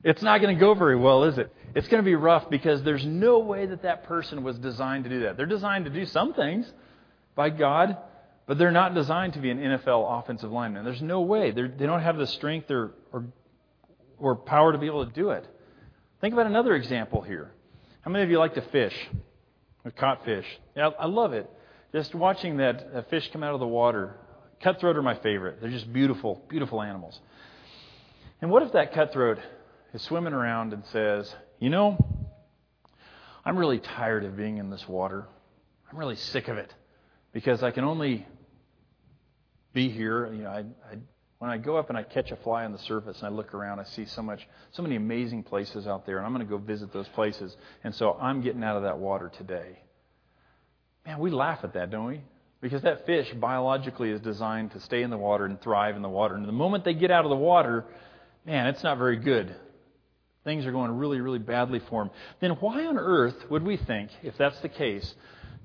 It's 0.03 0.21
not 0.21 0.41
going 0.41 0.55
to 0.55 0.59
go 0.59 0.73
very 0.73 0.95
well, 0.95 1.23
is 1.23 1.37
it? 1.37 1.53
It's 1.73 1.87
going 1.87 2.03
to 2.03 2.05
be 2.05 2.15
rough 2.15 2.49
because 2.49 2.83
there's 2.83 3.05
no 3.05 3.39
way 3.39 3.65
that 3.65 3.83
that 3.83 4.03
person 4.03 4.43
was 4.43 4.57
designed 4.59 5.05
to 5.05 5.09
do 5.09 5.21
that. 5.21 5.37
They're 5.37 5.45
designed 5.45 5.85
to 5.85 5.91
do 5.91 6.05
some 6.05 6.33
things 6.33 6.71
by 7.35 7.49
God, 7.49 7.97
but 8.47 8.57
they're 8.57 8.71
not 8.71 8.95
designed 8.95 9.33
to 9.33 9.39
be 9.39 9.51
an 9.51 9.59
NFL 9.59 10.19
offensive 10.19 10.51
lineman. 10.51 10.85
There's 10.85 11.01
no 11.01 11.21
way. 11.21 11.51
They're, 11.51 11.67
they 11.67 11.79
do 11.79 11.87
not 11.87 12.01
have 12.01 12.17
the 12.17 12.25
strength 12.25 12.71
or, 12.71 12.93
or, 13.11 13.25
or 14.17 14.35
power 14.35 14.71
to 14.71 14.77
be 14.77 14.87
able 14.87 15.05
to 15.05 15.11
do 15.11 15.31
it. 15.31 15.45
Think 16.21 16.33
about 16.33 16.47
another 16.47 16.73
example 16.73 17.21
here. 17.21 17.51
How 18.01 18.09
many 18.09 18.23
of 18.23 18.31
you 18.31 18.39
like 18.39 18.55
to 18.55 18.61
fish? 18.61 18.95
Or 19.83 19.91
caught 19.91 20.23
fish? 20.23 20.45
Yeah, 20.75 20.91
I 20.97 21.07
love 21.07 21.33
it. 21.33 21.49
Just 21.93 22.15
watching 22.15 22.57
that, 22.57 22.93
that 22.93 23.09
fish 23.09 23.29
come 23.31 23.43
out 23.43 23.53
of 23.53 23.59
the 23.59 23.67
water. 23.67 24.15
Cutthroat 24.63 24.95
are 24.95 25.01
my 25.01 25.15
favorite. 25.15 25.59
They're 25.61 25.69
just 25.69 25.91
beautiful, 25.91 26.41
beautiful 26.49 26.81
animals. 26.81 27.19
And 28.41 28.49
what 28.49 28.63
if 28.63 28.71
that 28.73 28.93
cutthroat 28.93 29.39
is 29.93 30.01
swimming 30.03 30.33
around 30.33 30.73
and 30.73 30.83
says, 30.91 31.33
You 31.59 31.69
know, 31.69 31.97
I'm 33.43 33.57
really 33.57 33.79
tired 33.79 34.23
of 34.23 34.37
being 34.37 34.57
in 34.57 34.69
this 34.69 34.87
water. 34.87 35.25
I'm 35.91 35.97
really 35.97 36.15
sick 36.15 36.47
of 36.47 36.57
it 36.57 36.73
because 37.33 37.61
I 37.61 37.71
can 37.71 37.83
only 37.83 38.25
be 39.73 39.89
here. 39.89 40.31
You 40.33 40.43
know, 40.43 40.49
I, 40.49 40.59
I 40.59 40.97
when 41.39 41.51
I 41.51 41.57
go 41.57 41.77
up 41.77 41.89
and 41.89 41.97
I 41.97 42.03
catch 42.03 42.31
a 42.31 42.35
fly 42.37 42.65
on 42.65 42.71
the 42.71 42.79
surface 42.79 43.17
and 43.17 43.27
I 43.27 43.29
look 43.29 43.53
around, 43.53 43.79
I 43.79 43.83
see 43.83 44.05
so 44.05 44.23
much, 44.23 44.47
so 44.71 44.81
many 44.81 44.95
amazing 44.95 45.43
places 45.43 45.85
out 45.85 46.05
there, 46.05 46.17
and 46.17 46.25
I'm 46.25 46.33
going 46.33 46.45
to 46.45 46.49
go 46.49 46.57
visit 46.57 46.91
those 46.91 47.07
places. 47.09 47.55
And 47.83 47.93
so 47.93 48.17
I'm 48.19 48.41
getting 48.41 48.63
out 48.63 48.75
of 48.75 48.83
that 48.83 48.97
water 48.97 49.31
today. 49.37 49.79
Man, 51.05 51.19
we 51.19 51.29
laugh 51.29 51.59
at 51.63 51.73
that, 51.73 51.91
don't 51.91 52.05
we? 52.05 52.21
Because 52.59 52.81
that 52.81 53.05
fish 53.05 53.31
biologically 53.39 54.09
is 54.09 54.19
designed 54.19 54.71
to 54.71 54.79
stay 54.79 55.03
in 55.03 55.11
the 55.11 55.17
water 55.17 55.45
and 55.45 55.61
thrive 55.61 55.95
in 55.95 56.01
the 56.01 56.09
water. 56.09 56.33
And 56.33 56.47
the 56.47 56.51
moment 56.51 56.83
they 56.83 56.95
get 56.95 57.11
out 57.11 57.23
of 57.23 57.29
the 57.29 57.35
water, 57.35 57.85
man, 58.43 58.65
it's 58.65 58.83
not 58.83 58.97
very 58.97 59.17
good. 59.17 59.55
Things 60.43 60.65
are 60.65 60.71
going 60.71 60.89
really, 60.91 61.21
really 61.21 61.39
badly 61.39 61.81
for 61.87 62.03
them. 62.03 62.11
Then 62.39 62.51
why 62.51 62.85
on 62.85 62.97
earth 62.97 63.35
would 63.51 63.61
we 63.61 63.77
think, 63.77 64.09
if 64.23 64.35
that's 64.37 64.59
the 64.61 64.69
case, 64.69 65.13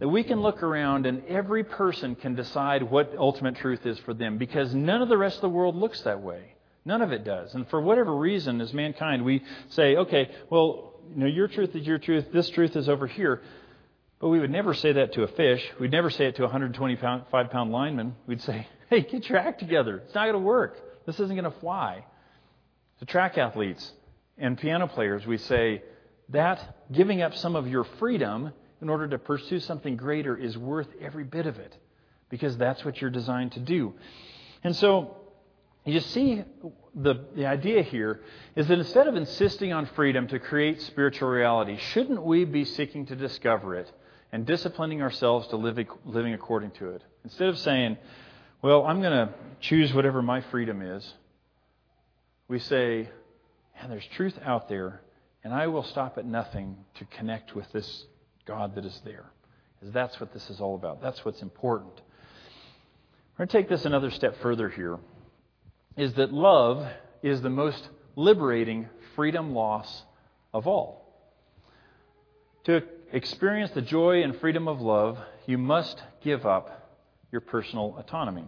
that 0.02 0.08
we 0.08 0.24
can 0.24 0.40
look 0.40 0.64
around 0.64 1.06
and 1.06 1.24
every 1.26 1.62
person 1.62 2.16
can 2.16 2.34
decide 2.34 2.82
what 2.82 3.14
ultimate 3.16 3.54
truth 3.54 3.86
is 3.86 3.96
for 4.00 4.12
them 4.12 4.36
because 4.36 4.74
none 4.74 5.00
of 5.00 5.08
the 5.08 5.16
rest 5.16 5.36
of 5.36 5.42
the 5.42 5.48
world 5.48 5.76
looks 5.76 6.00
that 6.00 6.20
way. 6.20 6.56
None 6.84 7.02
of 7.02 7.12
it 7.12 7.22
does. 7.22 7.54
And 7.54 7.68
for 7.68 7.80
whatever 7.80 8.12
reason, 8.16 8.60
as 8.60 8.74
mankind, 8.74 9.24
we 9.24 9.44
say, 9.68 9.94
okay, 9.94 10.28
well, 10.50 10.94
you 11.08 11.20
know, 11.20 11.26
your 11.26 11.46
truth 11.46 11.76
is 11.76 11.86
your 11.86 12.00
truth, 12.00 12.32
this 12.32 12.50
truth 12.50 12.74
is 12.74 12.88
over 12.88 13.06
here. 13.06 13.42
But 14.18 14.30
we 14.30 14.40
would 14.40 14.50
never 14.50 14.74
say 14.74 14.92
that 14.92 15.12
to 15.12 15.22
a 15.22 15.28
fish. 15.28 15.64
We'd 15.78 15.92
never 15.92 16.10
say 16.10 16.26
it 16.26 16.34
to 16.34 16.42
a 16.42 16.46
125 16.46 17.30
pound 17.30 17.70
lineman. 17.70 18.16
We'd 18.26 18.42
say, 18.42 18.66
hey, 18.90 19.02
get 19.02 19.28
your 19.28 19.38
act 19.38 19.60
together. 19.60 19.98
It's 19.98 20.16
not 20.16 20.24
going 20.24 20.32
to 20.32 20.40
work. 20.40 20.80
This 21.06 21.20
isn't 21.20 21.36
going 21.36 21.44
to 21.44 21.60
fly. 21.60 22.04
To 22.98 23.04
track 23.04 23.38
athletes 23.38 23.92
and 24.36 24.58
piano 24.58 24.88
players, 24.88 25.24
we 25.28 25.38
say 25.38 25.84
that 26.30 26.88
giving 26.90 27.22
up 27.22 27.36
some 27.36 27.54
of 27.54 27.68
your 27.68 27.84
freedom 28.00 28.52
in 28.82 28.90
order 28.90 29.06
to 29.08 29.18
pursue 29.18 29.60
something 29.60 29.96
greater 29.96 30.36
is 30.36 30.58
worth 30.58 30.88
every 31.00 31.24
bit 31.24 31.46
of 31.46 31.58
it 31.58 31.74
because 32.28 32.56
that's 32.56 32.84
what 32.84 33.00
you're 33.00 33.10
designed 33.10 33.52
to 33.52 33.60
do. 33.60 33.94
And 34.64 34.74
so 34.74 35.16
you 35.84 36.00
see 36.00 36.42
the, 36.94 37.24
the 37.36 37.46
idea 37.46 37.82
here 37.82 38.20
is 38.56 38.66
that 38.68 38.78
instead 38.78 39.06
of 39.06 39.14
insisting 39.14 39.72
on 39.72 39.86
freedom 39.86 40.26
to 40.28 40.38
create 40.40 40.82
spiritual 40.82 41.28
reality, 41.28 41.78
shouldn't 41.78 42.22
we 42.24 42.44
be 42.44 42.64
seeking 42.64 43.06
to 43.06 43.16
discover 43.16 43.76
it 43.76 43.90
and 44.32 44.44
disciplining 44.46 45.00
ourselves 45.00 45.46
to 45.48 45.56
live, 45.56 45.78
living 46.04 46.34
according 46.34 46.72
to 46.72 46.90
it? 46.90 47.02
Instead 47.22 47.48
of 47.48 47.58
saying, 47.58 47.96
well, 48.62 48.84
I'm 48.84 49.00
going 49.00 49.28
to 49.28 49.32
choose 49.60 49.94
whatever 49.94 50.22
my 50.22 50.40
freedom 50.40 50.82
is, 50.82 51.14
we 52.48 52.58
say, 52.58 53.08
and 53.80 53.92
there's 53.92 54.06
truth 54.16 54.38
out 54.44 54.68
there, 54.68 55.02
and 55.44 55.54
I 55.54 55.68
will 55.68 55.84
stop 55.84 56.18
at 56.18 56.26
nothing 56.26 56.76
to 56.96 57.04
connect 57.04 57.54
with 57.54 57.70
this 57.72 58.06
God 58.46 58.74
that 58.74 58.84
is 58.84 59.00
there. 59.04 59.26
Because 59.78 59.92
that's 59.92 60.20
what 60.20 60.32
this 60.32 60.48
is 60.50 60.60
all 60.60 60.74
about. 60.74 61.02
That's 61.02 61.24
what's 61.24 61.42
important. 61.42 61.92
We're 63.32 63.46
going 63.46 63.48
to 63.48 63.58
take 63.58 63.68
this 63.68 63.84
another 63.84 64.10
step 64.10 64.36
further 64.42 64.68
here. 64.68 64.98
Is 65.96 66.14
that 66.14 66.32
love 66.32 66.86
is 67.22 67.42
the 67.42 67.50
most 67.50 67.88
liberating 68.16 68.88
freedom 69.16 69.54
loss 69.54 70.04
of 70.52 70.66
all. 70.66 71.02
To 72.64 72.82
experience 73.12 73.72
the 73.72 73.82
joy 73.82 74.22
and 74.22 74.36
freedom 74.36 74.68
of 74.68 74.80
love, 74.80 75.18
you 75.46 75.58
must 75.58 76.02
give 76.22 76.46
up 76.46 76.90
your 77.32 77.40
personal 77.40 77.96
autonomy. 77.98 78.44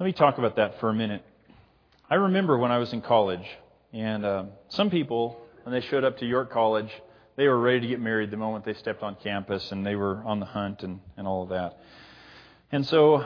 Let 0.00 0.06
me 0.06 0.12
talk 0.12 0.38
about 0.38 0.56
that 0.56 0.80
for 0.80 0.88
a 0.88 0.94
minute. 0.94 1.22
I 2.10 2.16
remember 2.16 2.58
when 2.58 2.72
I 2.72 2.78
was 2.78 2.92
in 2.92 3.02
college, 3.02 3.46
and 3.92 4.24
uh, 4.24 4.44
some 4.68 4.90
people, 4.90 5.40
when 5.62 5.72
they 5.72 5.86
showed 5.86 6.04
up 6.04 6.18
to 6.18 6.26
York 6.26 6.50
College, 6.50 6.90
they 7.38 7.46
were 7.46 7.60
ready 7.60 7.78
to 7.78 7.86
get 7.86 8.00
married 8.00 8.32
the 8.32 8.36
moment 8.36 8.64
they 8.64 8.74
stepped 8.74 9.00
on 9.04 9.14
campus 9.14 9.70
and 9.70 9.86
they 9.86 9.94
were 9.94 10.24
on 10.24 10.40
the 10.40 10.44
hunt 10.44 10.82
and, 10.82 10.98
and 11.16 11.24
all 11.24 11.44
of 11.44 11.50
that. 11.50 11.78
And 12.72 12.84
so 12.84 13.24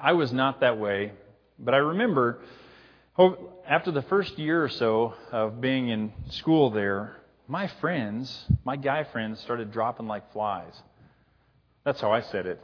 I 0.00 0.12
was 0.12 0.32
not 0.32 0.60
that 0.60 0.78
way, 0.78 1.10
but 1.58 1.74
I 1.74 1.78
remember 1.78 2.38
after 3.66 3.90
the 3.90 4.02
first 4.02 4.38
year 4.38 4.62
or 4.62 4.68
so 4.68 5.14
of 5.32 5.60
being 5.60 5.88
in 5.88 6.12
school 6.28 6.70
there, 6.70 7.16
my 7.48 7.66
friends, 7.66 8.44
my 8.64 8.76
guy 8.76 9.02
friends, 9.02 9.40
started 9.40 9.72
dropping 9.72 10.06
like 10.06 10.32
flies. 10.32 10.80
That's 11.84 12.00
how 12.00 12.12
I 12.12 12.20
said 12.20 12.46
it. 12.46 12.62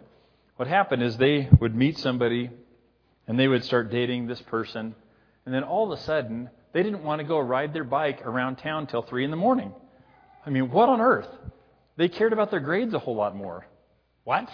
What 0.54 0.68
happened 0.68 1.02
is 1.02 1.16
they 1.16 1.48
would 1.58 1.74
meet 1.74 1.98
somebody 1.98 2.48
and 3.26 3.36
they 3.36 3.48
would 3.48 3.64
start 3.64 3.90
dating 3.90 4.28
this 4.28 4.40
person, 4.42 4.94
and 5.46 5.52
then 5.52 5.64
all 5.64 5.90
of 5.90 5.98
a 5.98 6.02
sudden, 6.02 6.48
they 6.72 6.84
didn't 6.84 7.02
want 7.02 7.18
to 7.18 7.26
go 7.26 7.40
ride 7.40 7.72
their 7.72 7.82
bike 7.82 8.24
around 8.24 8.56
town 8.56 8.86
till 8.86 9.02
3 9.02 9.24
in 9.24 9.32
the 9.32 9.36
morning. 9.36 9.72
I 10.46 10.50
mean, 10.50 10.70
what 10.70 10.88
on 10.88 11.00
earth? 11.00 11.28
They 11.96 12.08
cared 12.08 12.32
about 12.32 12.50
their 12.50 12.60
grades 12.60 12.92
a 12.94 12.98
whole 12.98 13.16
lot 13.16 13.36
more. 13.36 13.66
What? 14.24 14.48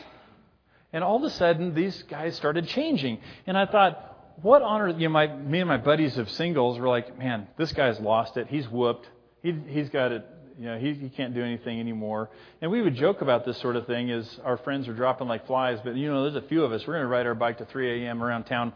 And 0.92 1.04
all 1.04 1.16
of 1.16 1.22
a 1.22 1.30
sudden, 1.30 1.74
these 1.74 2.02
guys 2.04 2.36
started 2.36 2.66
changing. 2.68 3.18
And 3.46 3.56
I 3.56 3.66
thought, 3.66 4.34
what 4.42 4.62
on 4.62 4.80
earth? 4.80 4.96
You 4.98 5.08
know, 5.08 5.12
my, 5.12 5.26
me 5.28 5.60
and 5.60 5.68
my 5.68 5.76
buddies 5.76 6.18
of 6.18 6.30
singles 6.30 6.78
were 6.78 6.88
like, 6.88 7.18
man, 7.18 7.46
this 7.56 7.72
guy's 7.72 7.98
lost 8.00 8.36
it. 8.36 8.48
He's 8.48 8.68
whooped. 8.68 9.08
He, 9.42 9.52
he's 9.68 9.88
got 9.88 10.12
it. 10.12 10.26
You 10.58 10.66
know, 10.66 10.78
he, 10.78 10.92
he 10.92 11.08
can't 11.08 11.34
do 11.34 11.42
anything 11.42 11.80
anymore. 11.80 12.28
And 12.60 12.70
we 12.70 12.82
would 12.82 12.94
joke 12.94 13.22
about 13.22 13.46
this 13.46 13.58
sort 13.58 13.76
of 13.76 13.86
thing 13.86 14.10
as 14.10 14.40
our 14.44 14.58
friends 14.58 14.88
are 14.88 14.92
dropping 14.92 15.26
like 15.26 15.46
flies. 15.46 15.78
But, 15.82 15.96
you 15.96 16.10
know, 16.10 16.30
there's 16.30 16.42
a 16.42 16.46
few 16.48 16.64
of 16.64 16.72
us. 16.72 16.86
We're 16.86 16.94
going 16.94 17.04
to 17.04 17.08
ride 17.08 17.26
our 17.26 17.34
bike 17.34 17.58
to 17.58 17.64
3 17.64 18.04
a.m. 18.04 18.22
around 18.22 18.44
town. 18.44 18.72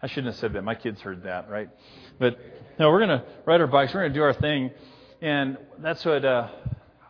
I 0.00 0.06
shouldn't 0.06 0.26
have 0.26 0.36
said 0.36 0.52
that. 0.52 0.62
My 0.62 0.74
kids 0.74 1.00
heard 1.00 1.24
that, 1.24 1.50
right? 1.50 1.68
But, 2.18 2.38
no, 2.78 2.90
we're 2.90 3.04
going 3.04 3.20
to 3.20 3.24
ride 3.44 3.60
our 3.60 3.66
bikes. 3.66 3.92
We're 3.92 4.02
going 4.02 4.12
to 4.12 4.18
do 4.18 4.22
our 4.22 4.34
thing. 4.34 4.70
And 5.22 5.56
that's 5.78 6.04
what 6.04 6.24
uh, 6.24 6.48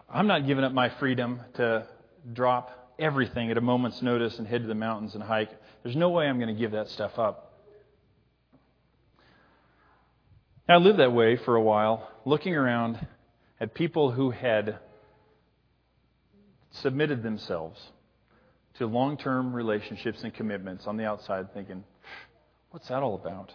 I'm 0.08 0.26
not 0.26 0.46
giving 0.46 0.64
up 0.64 0.72
my 0.72 0.90
freedom 0.90 1.40
to 1.54 1.86
drop 2.32 2.94
everything 2.98 3.50
at 3.50 3.58
a 3.58 3.60
moment's 3.60 4.00
notice 4.00 4.38
and 4.38 4.46
head 4.46 4.62
to 4.62 4.68
the 4.68 4.74
mountains 4.74 5.14
and 5.14 5.22
hike. 5.22 5.50
There's 5.82 5.96
no 5.96 6.10
way 6.10 6.26
I'm 6.26 6.38
going 6.38 6.54
to 6.54 6.58
give 6.60 6.72
that 6.72 6.88
stuff 6.88 7.18
up. 7.18 7.52
I 10.68 10.76
lived 10.76 10.98
that 10.98 11.12
way 11.12 11.36
for 11.36 11.54
a 11.54 11.62
while, 11.62 12.10
looking 12.24 12.54
around 12.54 13.04
at 13.60 13.74
people 13.74 14.10
who 14.10 14.30
had 14.30 14.78
submitted 16.72 17.22
themselves 17.22 17.80
to 18.78 18.86
long 18.86 19.16
term 19.16 19.52
relationships 19.52 20.22
and 20.22 20.34
commitments 20.34 20.86
on 20.86 20.96
the 20.96 21.04
outside, 21.04 21.52
thinking, 21.54 21.84
what's 22.70 22.88
that 22.88 23.02
all 23.02 23.14
about? 23.14 23.52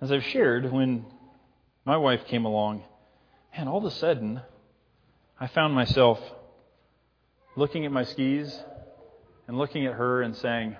As 0.00 0.12
I've 0.12 0.24
shared, 0.24 0.70
when 0.70 1.04
my 1.84 1.96
wife 1.96 2.26
came 2.26 2.44
along, 2.44 2.82
and 3.56 3.68
all 3.68 3.78
of 3.78 3.84
a 3.84 3.90
sudden, 3.90 4.42
I 5.40 5.46
found 5.46 5.74
myself 5.74 6.20
looking 7.56 7.86
at 7.86 7.92
my 7.92 8.04
skis 8.04 8.54
and 9.48 9.56
looking 9.56 9.86
at 9.86 9.94
her 9.94 10.22
and 10.22 10.36
saying, 10.36 10.76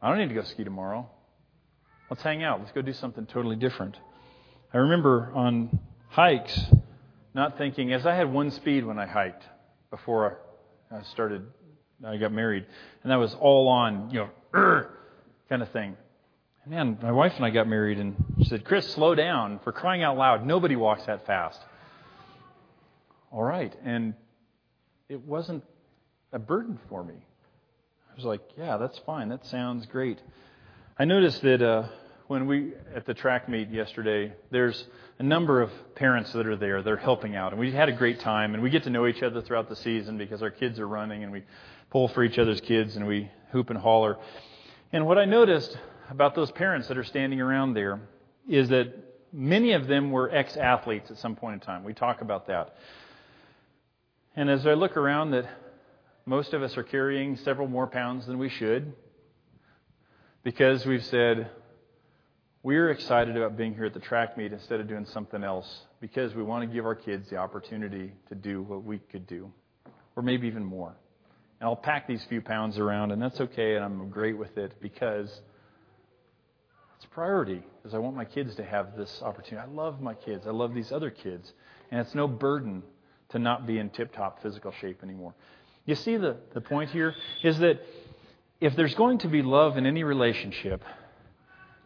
I 0.00 0.08
don't 0.08 0.18
need 0.18 0.28
to 0.28 0.34
go 0.34 0.42
ski 0.42 0.64
tomorrow. 0.64 1.08
Let's 2.08 2.22
hang 2.22 2.42
out. 2.42 2.60
Let's 2.60 2.72
go 2.72 2.80
do 2.80 2.94
something 2.94 3.26
totally 3.26 3.56
different. 3.56 3.96
I 4.72 4.78
remember 4.78 5.30
on 5.34 5.78
hikes 6.08 6.58
not 7.34 7.58
thinking, 7.58 7.92
as 7.92 8.06
I 8.06 8.14
had 8.14 8.32
one 8.32 8.50
speed 8.50 8.86
when 8.86 8.98
I 8.98 9.06
hiked 9.06 9.44
before 9.90 10.38
I 10.90 11.02
started, 11.02 11.46
I 12.04 12.16
got 12.16 12.32
married, 12.32 12.64
and 13.02 13.12
that 13.12 13.16
was 13.16 13.34
all 13.34 13.68
on, 13.68 14.10
you 14.10 14.28
know, 14.54 14.84
kind 15.50 15.62
of 15.62 15.70
thing. 15.70 15.96
Man, 16.68 16.98
my 17.00 17.12
wife 17.12 17.34
and 17.36 17.44
I 17.44 17.50
got 17.50 17.68
married, 17.68 18.00
and 18.00 18.16
she 18.38 18.46
said, 18.46 18.64
Chris, 18.64 18.92
slow 18.92 19.14
down. 19.14 19.60
For 19.62 19.70
crying 19.70 20.02
out 20.02 20.16
loud, 20.16 20.44
nobody 20.44 20.74
walks 20.74 21.04
that 21.04 21.24
fast. 21.24 21.60
all 23.30 23.44
right. 23.44 23.72
And 23.84 24.14
it 25.08 25.24
wasn't 25.24 25.62
a 26.32 26.40
burden 26.40 26.80
for 26.88 27.04
me. 27.04 27.14
I 28.10 28.14
was 28.16 28.24
like, 28.24 28.40
yeah, 28.58 28.78
that's 28.78 28.98
fine. 29.06 29.28
That 29.28 29.46
sounds 29.46 29.86
great. 29.86 30.20
I 30.98 31.04
noticed 31.04 31.40
that 31.42 31.62
uh, 31.62 31.86
when 32.26 32.48
we 32.48 32.72
at 32.96 33.06
the 33.06 33.14
track 33.14 33.48
meet 33.48 33.70
yesterday, 33.70 34.32
there's 34.50 34.88
a 35.20 35.22
number 35.22 35.62
of 35.62 35.70
parents 35.94 36.32
that 36.32 36.48
are 36.48 36.56
there. 36.56 36.82
They're 36.82 36.96
helping 36.96 37.36
out, 37.36 37.52
and 37.52 37.60
we 37.60 37.70
had 37.70 37.88
a 37.88 37.92
great 37.92 38.18
time. 38.18 38.54
And 38.54 38.62
we 38.62 38.70
get 38.70 38.82
to 38.82 38.90
know 38.90 39.06
each 39.06 39.22
other 39.22 39.40
throughout 39.40 39.68
the 39.68 39.76
season 39.76 40.18
because 40.18 40.42
our 40.42 40.50
kids 40.50 40.80
are 40.80 40.88
running, 40.88 41.22
and 41.22 41.30
we 41.30 41.44
pull 41.90 42.08
for 42.08 42.24
each 42.24 42.38
other's 42.40 42.60
kids, 42.60 42.96
and 42.96 43.06
we 43.06 43.30
hoop 43.52 43.70
and 43.70 43.78
holler. 43.78 44.16
And 44.92 45.06
what 45.06 45.16
I 45.16 45.26
noticed 45.26 45.78
about 46.10 46.34
those 46.34 46.50
parents 46.52 46.88
that 46.88 46.98
are 46.98 47.04
standing 47.04 47.40
around 47.40 47.74
there 47.74 48.00
is 48.48 48.68
that 48.68 48.94
many 49.32 49.72
of 49.72 49.86
them 49.86 50.10
were 50.10 50.30
ex 50.34 50.56
athletes 50.56 51.10
at 51.10 51.18
some 51.18 51.36
point 51.36 51.54
in 51.54 51.60
time. 51.60 51.84
We 51.84 51.94
talk 51.94 52.20
about 52.20 52.46
that. 52.46 52.76
And 54.36 54.50
as 54.50 54.66
I 54.66 54.74
look 54.74 54.96
around, 54.96 55.30
that 55.32 55.46
most 56.26 56.52
of 56.52 56.62
us 56.62 56.76
are 56.76 56.82
carrying 56.82 57.36
several 57.36 57.68
more 57.68 57.86
pounds 57.86 58.26
than 58.26 58.38
we 58.38 58.48
should 58.48 58.92
because 60.42 60.84
we've 60.86 61.04
said, 61.04 61.50
we're 62.62 62.90
excited 62.90 63.36
about 63.36 63.56
being 63.56 63.74
here 63.74 63.84
at 63.84 63.94
the 63.94 64.00
track 64.00 64.36
meet 64.36 64.52
instead 64.52 64.80
of 64.80 64.88
doing 64.88 65.06
something 65.06 65.44
else 65.44 65.82
because 66.00 66.34
we 66.34 66.42
want 66.42 66.68
to 66.68 66.74
give 66.74 66.84
our 66.84 66.94
kids 66.96 67.30
the 67.30 67.36
opportunity 67.36 68.12
to 68.28 68.34
do 68.34 68.62
what 68.62 68.82
we 68.84 68.98
could 68.98 69.26
do, 69.26 69.52
or 70.16 70.22
maybe 70.22 70.46
even 70.48 70.64
more. 70.64 70.96
And 71.60 71.68
I'll 71.68 71.76
pack 71.76 72.06
these 72.06 72.24
few 72.24 72.40
pounds 72.40 72.78
around, 72.78 73.12
and 73.12 73.22
that's 73.22 73.40
okay, 73.40 73.76
and 73.76 73.84
I'm 73.84 74.10
great 74.10 74.36
with 74.36 74.58
it 74.58 74.72
because 74.80 75.40
it's 77.06 77.14
priority, 77.14 77.62
because 77.78 77.94
I 77.94 77.98
want 77.98 78.16
my 78.16 78.24
kids 78.24 78.56
to 78.56 78.64
have 78.64 78.96
this 78.96 79.22
opportunity. 79.22 79.68
I 79.68 79.72
love 79.72 80.00
my 80.00 80.14
kids, 80.14 80.46
I 80.46 80.50
love 80.50 80.74
these 80.74 80.90
other 80.90 81.10
kids, 81.10 81.52
and 81.90 82.00
it's 82.00 82.14
no 82.14 82.26
burden 82.26 82.82
to 83.30 83.38
not 83.38 83.66
be 83.66 83.78
in 83.78 83.90
tip 83.90 84.12
top 84.12 84.42
physical 84.42 84.72
shape 84.80 85.02
anymore. 85.02 85.34
You 85.84 85.94
see, 85.94 86.16
the, 86.16 86.36
the 86.52 86.60
point 86.60 86.90
here 86.90 87.14
is 87.44 87.58
that 87.58 87.80
if 88.60 88.74
there's 88.74 88.94
going 88.94 89.18
to 89.18 89.28
be 89.28 89.42
love 89.42 89.76
in 89.76 89.86
any 89.86 90.02
relationship, 90.02 90.82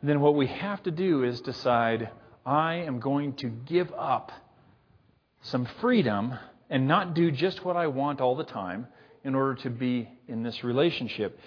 then 0.02 0.20
what 0.20 0.34
we 0.34 0.46
have 0.46 0.82
to 0.84 0.90
do 0.90 1.24
is 1.24 1.40
decide 1.42 2.08
I 2.46 2.76
am 2.76 3.00
going 3.00 3.34
to 3.34 3.48
give 3.48 3.92
up 3.92 4.32
some 5.42 5.66
freedom 5.80 6.38
and 6.70 6.88
not 6.88 7.14
do 7.14 7.30
just 7.30 7.62
what 7.64 7.76
I 7.76 7.88
want 7.88 8.20
all 8.20 8.36
the 8.36 8.44
time 8.44 8.86
in 9.22 9.34
order 9.34 9.56
to 9.62 9.70
be 9.70 10.08
in 10.28 10.42
this 10.42 10.64
relationship. 10.64 11.38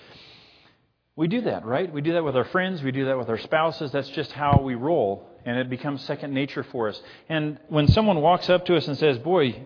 We 1.15 1.27
do 1.27 1.41
that, 1.41 1.65
right? 1.65 1.91
We 1.91 2.01
do 2.01 2.13
that 2.13 2.23
with 2.23 2.35
our 2.35 2.45
friends, 2.45 2.81
we 2.81 2.91
do 2.91 3.05
that 3.05 3.17
with 3.17 3.29
our 3.29 3.37
spouses. 3.37 3.91
That's 3.91 4.09
just 4.09 4.31
how 4.31 4.61
we 4.61 4.73
roll, 4.75 5.29
and 5.45 5.57
it 5.57 5.69
becomes 5.69 6.03
second 6.03 6.33
nature 6.33 6.63
for 6.63 6.89
us. 6.89 6.99
And 7.29 7.59
when 7.67 7.87
someone 7.87 8.21
walks 8.21 8.49
up 8.49 8.65
to 8.65 8.75
us 8.75 8.87
and 8.87 8.97
says, 8.97 9.19
Boy, 9.19 9.63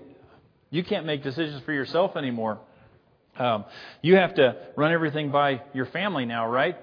you 0.70 0.84
can't 0.84 1.06
make 1.06 1.24
decisions 1.24 1.64
for 1.64 1.72
yourself 1.72 2.18
anymore. 2.18 2.60
Um, 3.38 3.66
you 4.02 4.16
have 4.16 4.36
to 4.36 4.58
run 4.76 4.92
everything 4.92 5.32
by 5.32 5.62
your 5.74 5.86
family 5.86 6.26
now, 6.26 6.50
right? 6.50 6.76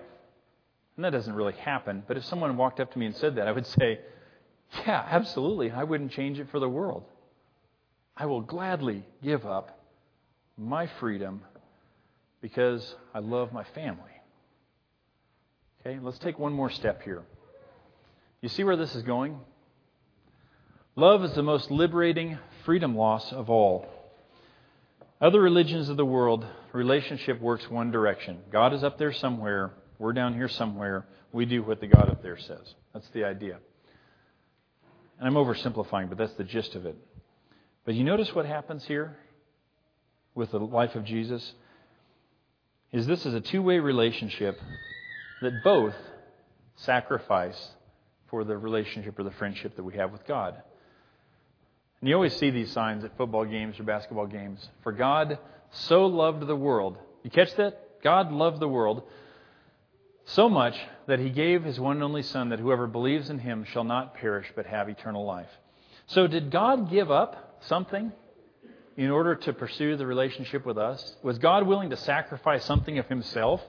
And 0.96 1.04
that 1.04 1.10
doesn't 1.10 1.34
really 1.34 1.54
happen. 1.54 2.02
But 2.06 2.16
if 2.16 2.24
someone 2.24 2.56
walked 2.56 2.80
up 2.80 2.92
to 2.92 2.98
me 2.98 3.06
and 3.06 3.16
said 3.16 3.36
that, 3.36 3.46
I 3.46 3.52
would 3.52 3.66
say, 3.66 4.00
Yeah, 4.86 5.04
absolutely. 5.10 5.70
I 5.70 5.84
wouldn't 5.84 6.12
change 6.12 6.38
it 6.38 6.48
for 6.50 6.58
the 6.58 6.68
world. 6.68 7.04
I 8.16 8.26
will 8.26 8.40
gladly 8.40 9.04
give 9.22 9.44
up 9.44 9.78
my 10.56 10.86
freedom 11.00 11.42
because 12.40 12.94
I 13.12 13.18
love 13.18 13.52
my 13.52 13.64
family. 13.74 14.13
Okay, 15.86 15.98
let's 16.02 16.18
take 16.18 16.38
one 16.38 16.54
more 16.54 16.70
step 16.70 17.02
here. 17.02 17.22
You 18.40 18.48
see 18.48 18.64
where 18.64 18.76
this 18.76 18.94
is 18.94 19.02
going? 19.02 19.38
Love 20.96 21.22
is 21.24 21.34
the 21.34 21.42
most 21.42 21.70
liberating 21.70 22.38
freedom 22.64 22.96
loss 22.96 23.30
of 23.32 23.50
all. 23.50 23.86
Other 25.20 25.42
religions 25.42 25.90
of 25.90 25.98
the 25.98 26.04
world, 26.04 26.46
relationship 26.72 27.38
works 27.38 27.68
one 27.68 27.90
direction. 27.90 28.38
God 28.50 28.72
is 28.72 28.82
up 28.82 28.96
there 28.96 29.12
somewhere, 29.12 29.72
we're 29.98 30.14
down 30.14 30.32
here 30.32 30.48
somewhere. 30.48 31.06
We 31.32 31.44
do 31.44 31.62
what 31.62 31.80
the 31.80 31.86
God 31.86 32.08
up 32.08 32.22
there 32.22 32.38
says. 32.38 32.74
That's 32.94 33.08
the 33.08 33.24
idea. 33.24 33.58
And 35.18 35.28
I'm 35.28 35.34
oversimplifying, 35.34 36.08
but 36.08 36.16
that's 36.16 36.34
the 36.34 36.44
gist 36.44 36.76
of 36.76 36.86
it. 36.86 36.96
But 37.84 37.94
you 37.94 38.04
notice 38.04 38.34
what 38.34 38.46
happens 38.46 38.84
here 38.84 39.18
with 40.34 40.50
the 40.50 40.60
life 40.60 40.94
of 40.94 41.04
Jesus? 41.04 41.52
Is 42.90 43.06
this 43.06 43.26
is 43.26 43.34
a 43.34 43.40
two 43.40 43.60
way 43.60 43.80
relationship 43.80 44.58
that 45.42 45.62
both 45.62 45.94
sacrifice 46.76 47.70
for 48.28 48.44
the 48.44 48.56
relationship 48.56 49.18
or 49.18 49.22
the 49.22 49.30
friendship 49.32 49.76
that 49.76 49.84
we 49.84 49.94
have 49.94 50.12
with 50.12 50.26
God. 50.26 50.60
And 52.00 52.08
you 52.08 52.14
always 52.14 52.36
see 52.36 52.50
these 52.50 52.70
signs 52.70 53.04
at 53.04 53.16
football 53.16 53.44
games 53.44 53.78
or 53.78 53.84
basketball 53.84 54.26
games. 54.26 54.68
For 54.82 54.92
God 54.92 55.38
so 55.70 56.06
loved 56.06 56.46
the 56.46 56.56
world. 56.56 56.98
You 57.22 57.30
catch 57.30 57.54
that? 57.56 58.02
God 58.02 58.32
loved 58.32 58.60
the 58.60 58.68
world 58.68 59.02
so 60.26 60.48
much 60.48 60.76
that 61.06 61.18
he 61.18 61.30
gave 61.30 61.64
his 61.64 61.78
one 61.78 61.96
and 61.96 62.04
only 62.04 62.22
Son, 62.22 62.48
that 62.50 62.58
whoever 62.58 62.86
believes 62.86 63.30
in 63.30 63.38
him 63.38 63.64
shall 63.64 63.84
not 63.84 64.14
perish 64.14 64.50
but 64.54 64.66
have 64.66 64.88
eternal 64.88 65.24
life. 65.24 65.48
So, 66.06 66.26
did 66.26 66.50
God 66.50 66.90
give 66.90 67.10
up 67.10 67.58
something 67.66 68.12
in 68.96 69.10
order 69.10 69.34
to 69.34 69.52
pursue 69.52 69.96
the 69.96 70.06
relationship 70.06 70.66
with 70.66 70.78
us? 70.78 71.16
Was 71.22 71.38
God 71.38 71.66
willing 71.66 71.90
to 71.90 71.96
sacrifice 71.96 72.64
something 72.64 72.98
of 72.98 73.06
himself 73.06 73.62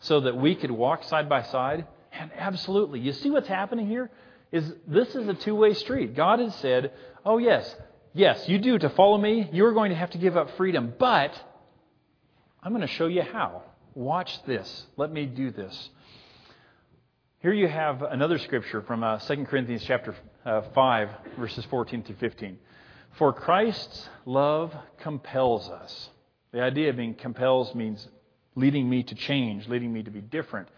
so 0.00 0.20
that 0.20 0.36
we 0.36 0.54
could 0.54 0.70
walk 0.70 1.04
side 1.04 1.28
by 1.28 1.42
side? 1.42 1.86
And 2.12 2.30
absolutely. 2.36 3.00
You 3.00 3.12
see 3.12 3.30
what's 3.30 3.48
happening 3.48 3.86
here? 3.86 4.10
Is 4.52 4.72
this 4.86 5.14
is 5.14 5.28
a 5.28 5.34
two-way 5.34 5.74
street. 5.74 6.16
God 6.16 6.40
has 6.40 6.54
said, 6.56 6.92
"Oh 7.24 7.38
yes, 7.38 7.74
yes, 8.12 8.48
you 8.48 8.58
do 8.58 8.78
to 8.78 8.90
follow 8.90 9.16
me, 9.16 9.48
you're 9.52 9.72
going 9.72 9.90
to 9.90 9.96
have 9.96 10.10
to 10.10 10.18
give 10.18 10.36
up 10.36 10.56
freedom, 10.56 10.92
but 10.98 11.32
I'm 12.62 12.72
going 12.72 12.80
to 12.80 12.92
show 12.94 13.06
you 13.06 13.22
how. 13.22 13.62
Watch 13.94 14.42
this. 14.44 14.86
Let 14.96 15.12
me 15.12 15.26
do 15.26 15.52
this." 15.52 15.90
Here 17.42 17.52
you 17.54 17.68
have 17.68 18.02
another 18.02 18.38
scripture 18.38 18.82
from 18.82 19.02
uh, 19.02 19.18
2 19.18 19.46
Corinthians 19.46 19.82
chapter 19.86 20.14
uh, 20.44 20.60
5, 20.74 21.08
verses 21.38 21.64
14 21.70 22.02
through 22.02 22.16
15. 22.16 22.58
For 23.12 23.32
Christ's 23.32 24.10
love 24.26 24.74
compels 24.98 25.70
us. 25.70 26.10
The 26.52 26.60
idea 26.60 26.90
of 26.90 26.96
being 26.96 27.14
compels 27.14 27.74
means 27.74 28.06
leading 28.60 28.88
me 28.88 29.02
to 29.02 29.14
change, 29.14 29.66
leading 29.68 29.92
me 29.92 30.02
to 30.02 30.10
be 30.10 30.20
different. 30.20 30.68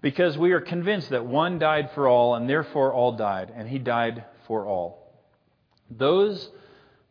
Because 0.00 0.38
we 0.38 0.52
are 0.52 0.60
convinced 0.60 1.10
that 1.10 1.26
one 1.26 1.58
died 1.58 1.90
for 1.94 2.08
all, 2.08 2.34
and 2.34 2.48
therefore 2.48 2.92
all 2.92 3.12
died, 3.12 3.52
and 3.54 3.68
he 3.68 3.78
died 3.78 4.24
for 4.46 4.66
all. 4.66 5.12
Those 5.90 6.50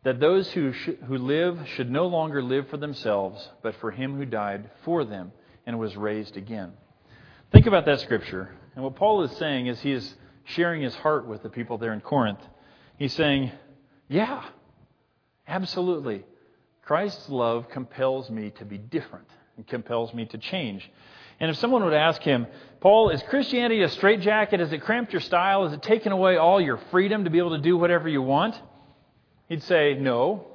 that 0.04 0.20
those 0.20 0.50
who, 0.52 0.72
sh- 0.72 0.90
who 1.06 1.18
live 1.18 1.58
should 1.74 1.90
no 1.90 2.06
longer 2.06 2.42
live 2.42 2.68
for 2.68 2.76
themselves, 2.76 3.46
but 3.62 3.74
for 3.76 3.90
him 3.90 4.16
who 4.16 4.24
died 4.24 4.70
for 4.84 5.04
them 5.04 5.32
and 5.66 5.78
was 5.78 5.96
raised 5.96 6.36
again. 6.36 6.72
Think 7.52 7.66
about 7.66 7.84
that 7.86 8.00
scripture. 8.00 8.54
And 8.74 8.84
what 8.84 8.96
Paul 8.96 9.22
is 9.24 9.36
saying 9.36 9.66
is 9.66 9.80
he 9.80 9.92
is 9.92 10.14
sharing 10.44 10.82
his 10.82 10.94
heart 10.94 11.26
with 11.26 11.42
the 11.42 11.48
people 11.48 11.78
there 11.78 11.92
in 11.92 12.00
Corinth. 12.00 12.40
He's 12.96 13.12
saying, 13.12 13.52
Yeah, 14.08 14.44
absolutely. 15.46 16.24
Christ's 16.82 17.28
love 17.28 17.68
compels 17.68 18.30
me 18.30 18.50
to 18.52 18.64
be 18.64 18.78
different 18.78 19.28
compels 19.66 20.14
me 20.14 20.26
to 20.26 20.38
change. 20.38 20.88
And 21.40 21.50
if 21.50 21.56
someone 21.58 21.84
would 21.84 21.94
ask 21.94 22.20
him, 22.22 22.46
Paul, 22.80 23.10
is 23.10 23.22
Christianity 23.24 23.82
a 23.82 23.88
straitjacket? 23.88 24.60
Has 24.60 24.72
it 24.72 24.82
cramped 24.82 25.12
your 25.12 25.20
style? 25.20 25.64
Has 25.64 25.72
it 25.72 25.82
taken 25.82 26.12
away 26.12 26.36
all 26.36 26.60
your 26.60 26.78
freedom 26.90 27.24
to 27.24 27.30
be 27.30 27.38
able 27.38 27.56
to 27.56 27.62
do 27.62 27.76
whatever 27.76 28.08
you 28.08 28.22
want? 28.22 28.60
He'd 29.48 29.62
say, 29.62 29.94
No. 29.94 30.46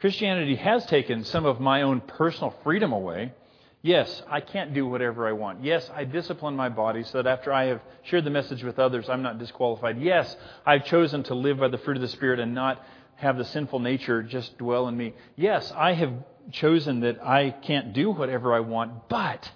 Christianity 0.00 0.56
has 0.56 0.86
taken 0.86 1.24
some 1.24 1.44
of 1.44 1.60
my 1.60 1.82
own 1.82 2.00
personal 2.00 2.54
freedom 2.64 2.92
away. 2.92 3.34
Yes, 3.82 4.22
I 4.28 4.40
can't 4.40 4.74
do 4.74 4.86
whatever 4.86 5.26
I 5.26 5.32
want. 5.32 5.62
Yes, 5.62 5.90
I 5.94 6.04
discipline 6.04 6.54
my 6.54 6.68
body 6.68 7.02
so 7.02 7.22
that 7.22 7.26
after 7.26 7.52
I 7.52 7.66
have 7.66 7.80
shared 8.02 8.24
the 8.24 8.30
message 8.30 8.62
with 8.62 8.78
others, 8.78 9.08
I'm 9.08 9.22
not 9.22 9.38
disqualified. 9.38 10.00
Yes, 10.00 10.36
I've 10.66 10.84
chosen 10.84 11.22
to 11.24 11.34
live 11.34 11.58
by 11.58 11.68
the 11.68 11.78
fruit 11.78 11.96
of 11.96 12.02
the 12.02 12.08
Spirit 12.08 12.40
and 12.40 12.54
not 12.54 12.82
have 13.16 13.38
the 13.38 13.44
sinful 13.44 13.78
nature 13.78 14.22
just 14.22 14.56
dwell 14.58 14.88
in 14.88 14.96
me. 14.96 15.14
Yes, 15.36 15.72
I 15.76 15.92
have 15.92 16.12
chosen 16.52 17.00
that 17.00 17.24
I 17.24 17.50
can't 17.50 17.92
do 17.92 18.10
whatever 18.10 18.54
I 18.54 18.60
want, 18.60 19.08
but 19.08 19.50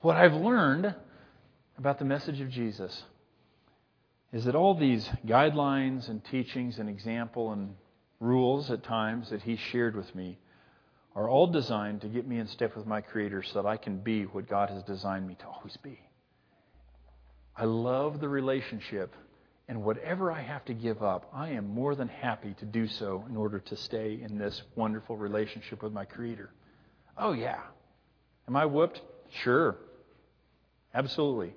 what 0.00 0.16
I've 0.16 0.34
learned 0.34 0.94
about 1.78 1.98
the 1.98 2.04
message 2.04 2.40
of 2.40 2.50
Jesus 2.50 3.04
is 4.32 4.44
that 4.44 4.54
all 4.54 4.74
these 4.74 5.08
guidelines 5.26 6.08
and 6.08 6.24
teachings 6.24 6.78
and 6.78 6.88
example 6.88 7.52
and 7.52 7.74
rules 8.20 8.70
at 8.70 8.82
times 8.82 9.30
that 9.30 9.42
he 9.42 9.56
shared 9.56 9.94
with 9.94 10.14
me 10.14 10.38
are 11.14 11.28
all 11.28 11.46
designed 11.46 12.00
to 12.00 12.08
get 12.08 12.26
me 12.26 12.38
in 12.38 12.46
step 12.46 12.74
with 12.76 12.86
my 12.86 13.00
Creator 13.00 13.42
so 13.42 13.62
that 13.62 13.68
I 13.68 13.76
can 13.76 13.98
be 13.98 14.24
what 14.24 14.48
God 14.48 14.70
has 14.70 14.82
designed 14.84 15.26
me 15.26 15.34
to 15.40 15.46
always 15.46 15.76
be. 15.78 16.00
I 17.54 17.64
love 17.64 18.20
the 18.20 18.28
relationship, 18.28 19.14
and 19.68 19.82
whatever 19.84 20.30
I 20.32 20.40
have 20.40 20.64
to 20.66 20.74
give 20.74 21.02
up, 21.02 21.30
I 21.32 21.50
am 21.50 21.68
more 21.68 21.94
than 21.94 22.08
happy 22.08 22.54
to 22.58 22.64
do 22.64 22.86
so 22.86 23.24
in 23.28 23.36
order 23.36 23.58
to 23.60 23.76
stay 23.76 24.20
in 24.22 24.38
this 24.38 24.62
wonderful 24.74 25.16
relationship 25.16 25.82
with 25.82 25.92
my 25.92 26.04
Creator. 26.04 26.50
Oh, 27.16 27.32
yeah. 27.32 27.60
Am 28.48 28.56
I 28.56 28.66
whooped? 28.66 29.00
Sure. 29.42 29.76
Absolutely. 30.94 31.54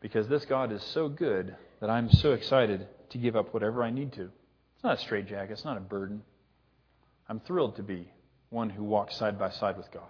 Because 0.00 0.28
this 0.28 0.44
God 0.44 0.72
is 0.72 0.82
so 0.82 1.08
good 1.08 1.56
that 1.80 1.90
I'm 1.90 2.10
so 2.10 2.32
excited 2.32 2.86
to 3.10 3.18
give 3.18 3.36
up 3.36 3.52
whatever 3.52 3.82
I 3.82 3.90
need 3.90 4.12
to. 4.14 4.22
It's 4.22 4.84
not 4.84 4.98
a 4.98 5.00
straitjacket, 5.00 5.50
it's 5.50 5.64
not 5.64 5.76
a 5.76 5.80
burden. 5.80 6.22
I'm 7.28 7.40
thrilled 7.40 7.76
to 7.76 7.82
be 7.82 8.08
one 8.50 8.70
who 8.70 8.84
walks 8.84 9.16
side 9.16 9.38
by 9.38 9.50
side 9.50 9.76
with 9.76 9.90
God. 9.90 10.08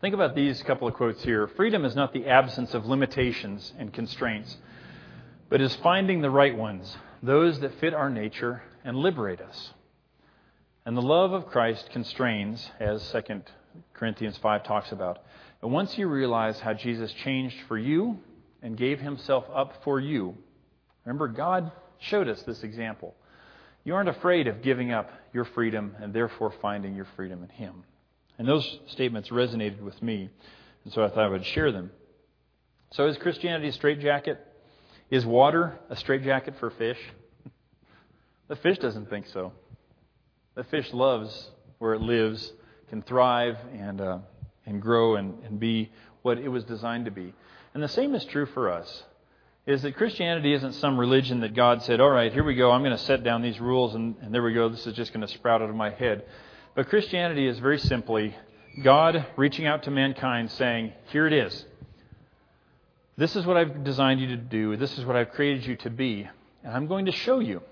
Think 0.00 0.14
about 0.14 0.34
these 0.34 0.62
couple 0.62 0.86
of 0.86 0.94
quotes 0.94 1.22
here. 1.24 1.48
Freedom 1.48 1.84
is 1.84 1.96
not 1.96 2.12
the 2.12 2.26
absence 2.26 2.74
of 2.74 2.84
limitations 2.84 3.72
and 3.78 3.92
constraints, 3.92 4.56
but 5.54 5.60
is 5.60 5.76
finding 5.84 6.20
the 6.20 6.30
right 6.30 6.58
ones, 6.58 6.96
those 7.22 7.60
that 7.60 7.78
fit 7.78 7.94
our 7.94 8.10
nature 8.10 8.60
and 8.84 8.96
liberate 8.96 9.40
us. 9.40 9.70
And 10.84 10.96
the 10.96 11.00
love 11.00 11.32
of 11.32 11.46
Christ 11.46 11.90
constrains, 11.92 12.68
as 12.80 13.08
2 13.12 13.40
Corinthians 13.92 14.36
5 14.38 14.64
talks 14.64 14.90
about. 14.90 15.22
And 15.62 15.70
once 15.70 15.96
you 15.96 16.08
realize 16.08 16.58
how 16.58 16.72
Jesus 16.74 17.12
changed 17.22 17.54
for 17.68 17.78
you 17.78 18.18
and 18.62 18.76
gave 18.76 18.98
himself 18.98 19.44
up 19.54 19.84
for 19.84 20.00
you, 20.00 20.36
remember, 21.04 21.28
God 21.28 21.70
showed 22.00 22.28
us 22.28 22.42
this 22.42 22.64
example. 22.64 23.14
You 23.84 23.94
aren't 23.94 24.08
afraid 24.08 24.48
of 24.48 24.60
giving 24.60 24.90
up 24.90 25.08
your 25.32 25.44
freedom 25.44 25.94
and 26.00 26.12
therefore 26.12 26.52
finding 26.60 26.96
your 26.96 27.06
freedom 27.14 27.44
in 27.44 27.48
Him. 27.50 27.84
And 28.38 28.48
those 28.48 28.80
statements 28.88 29.28
resonated 29.28 29.82
with 29.82 30.02
me, 30.02 30.30
and 30.82 30.92
so 30.92 31.04
I 31.04 31.10
thought 31.10 31.26
I 31.26 31.28
would 31.28 31.46
share 31.46 31.70
them. 31.70 31.92
So, 32.90 33.06
is 33.06 33.16
Christianity 33.18 33.68
a 33.68 33.72
straitjacket? 33.72 34.44
Is 35.14 35.24
water 35.24 35.78
a 35.90 35.94
straitjacket 35.94 36.58
for 36.58 36.70
fish? 36.70 36.98
The 38.48 38.56
fish 38.56 38.78
doesn't 38.78 39.08
think 39.08 39.28
so. 39.28 39.52
The 40.56 40.64
fish 40.64 40.92
loves 40.92 41.50
where 41.78 41.94
it 41.94 42.00
lives, 42.00 42.52
can 42.88 43.00
thrive 43.00 43.56
and, 43.72 44.00
uh, 44.00 44.18
and 44.66 44.82
grow 44.82 45.14
and, 45.14 45.40
and 45.44 45.60
be 45.60 45.92
what 46.22 46.38
it 46.38 46.48
was 46.48 46.64
designed 46.64 47.04
to 47.04 47.12
be. 47.12 47.32
And 47.74 47.80
the 47.80 47.86
same 47.86 48.16
is 48.16 48.24
true 48.24 48.46
for 48.46 48.68
us 48.68 49.04
is 49.66 49.82
that 49.82 49.94
Christianity 49.94 50.52
isn't 50.52 50.72
some 50.72 50.98
religion 50.98 51.42
that 51.42 51.54
God 51.54 51.80
said, 51.84 52.00
all 52.00 52.10
right, 52.10 52.32
here 52.32 52.42
we 52.42 52.56
go, 52.56 52.72
I'm 52.72 52.82
going 52.82 52.90
to 52.90 52.98
set 53.04 53.22
down 53.22 53.40
these 53.40 53.60
rules, 53.60 53.94
and, 53.94 54.16
and 54.20 54.34
there 54.34 54.42
we 54.42 54.52
go, 54.52 54.68
this 54.68 54.84
is 54.84 54.96
just 54.96 55.12
going 55.12 55.24
to 55.24 55.32
sprout 55.32 55.62
out 55.62 55.70
of 55.70 55.76
my 55.76 55.90
head. 55.90 56.24
But 56.74 56.88
Christianity 56.88 57.46
is 57.46 57.60
very 57.60 57.78
simply 57.78 58.34
God 58.82 59.24
reaching 59.36 59.64
out 59.64 59.84
to 59.84 59.92
mankind 59.92 60.50
saying, 60.50 60.92
here 61.12 61.28
it 61.28 61.32
is. 61.32 61.66
This 63.16 63.36
is 63.36 63.46
what 63.46 63.56
I've 63.56 63.84
designed 63.84 64.20
you 64.20 64.28
to 64.28 64.36
do. 64.36 64.76
This 64.76 64.98
is 64.98 65.04
what 65.04 65.16
I've 65.16 65.30
created 65.30 65.66
you 65.66 65.76
to 65.76 65.90
be. 65.90 66.28
And 66.62 66.72
I'm 66.72 66.86
going 66.86 67.06
to 67.06 67.12
show 67.12 67.38
you. 67.38 67.62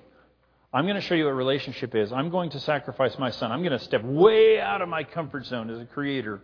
I'm 0.72 0.84
going 0.84 0.96
to 0.96 1.02
show 1.02 1.14
you 1.14 1.24
what 1.24 1.32
relationship 1.32 1.94
is. 1.94 2.12
I'm 2.12 2.30
going 2.30 2.50
to 2.50 2.60
sacrifice 2.60 3.18
my 3.18 3.30
son. 3.30 3.52
I'm 3.52 3.60
going 3.60 3.78
to 3.78 3.84
step 3.84 4.02
way 4.04 4.60
out 4.60 4.80
of 4.80 4.88
my 4.88 5.04
comfort 5.04 5.44
zone 5.46 5.68
as 5.68 5.80
a 5.80 5.84
creator. 5.84 6.40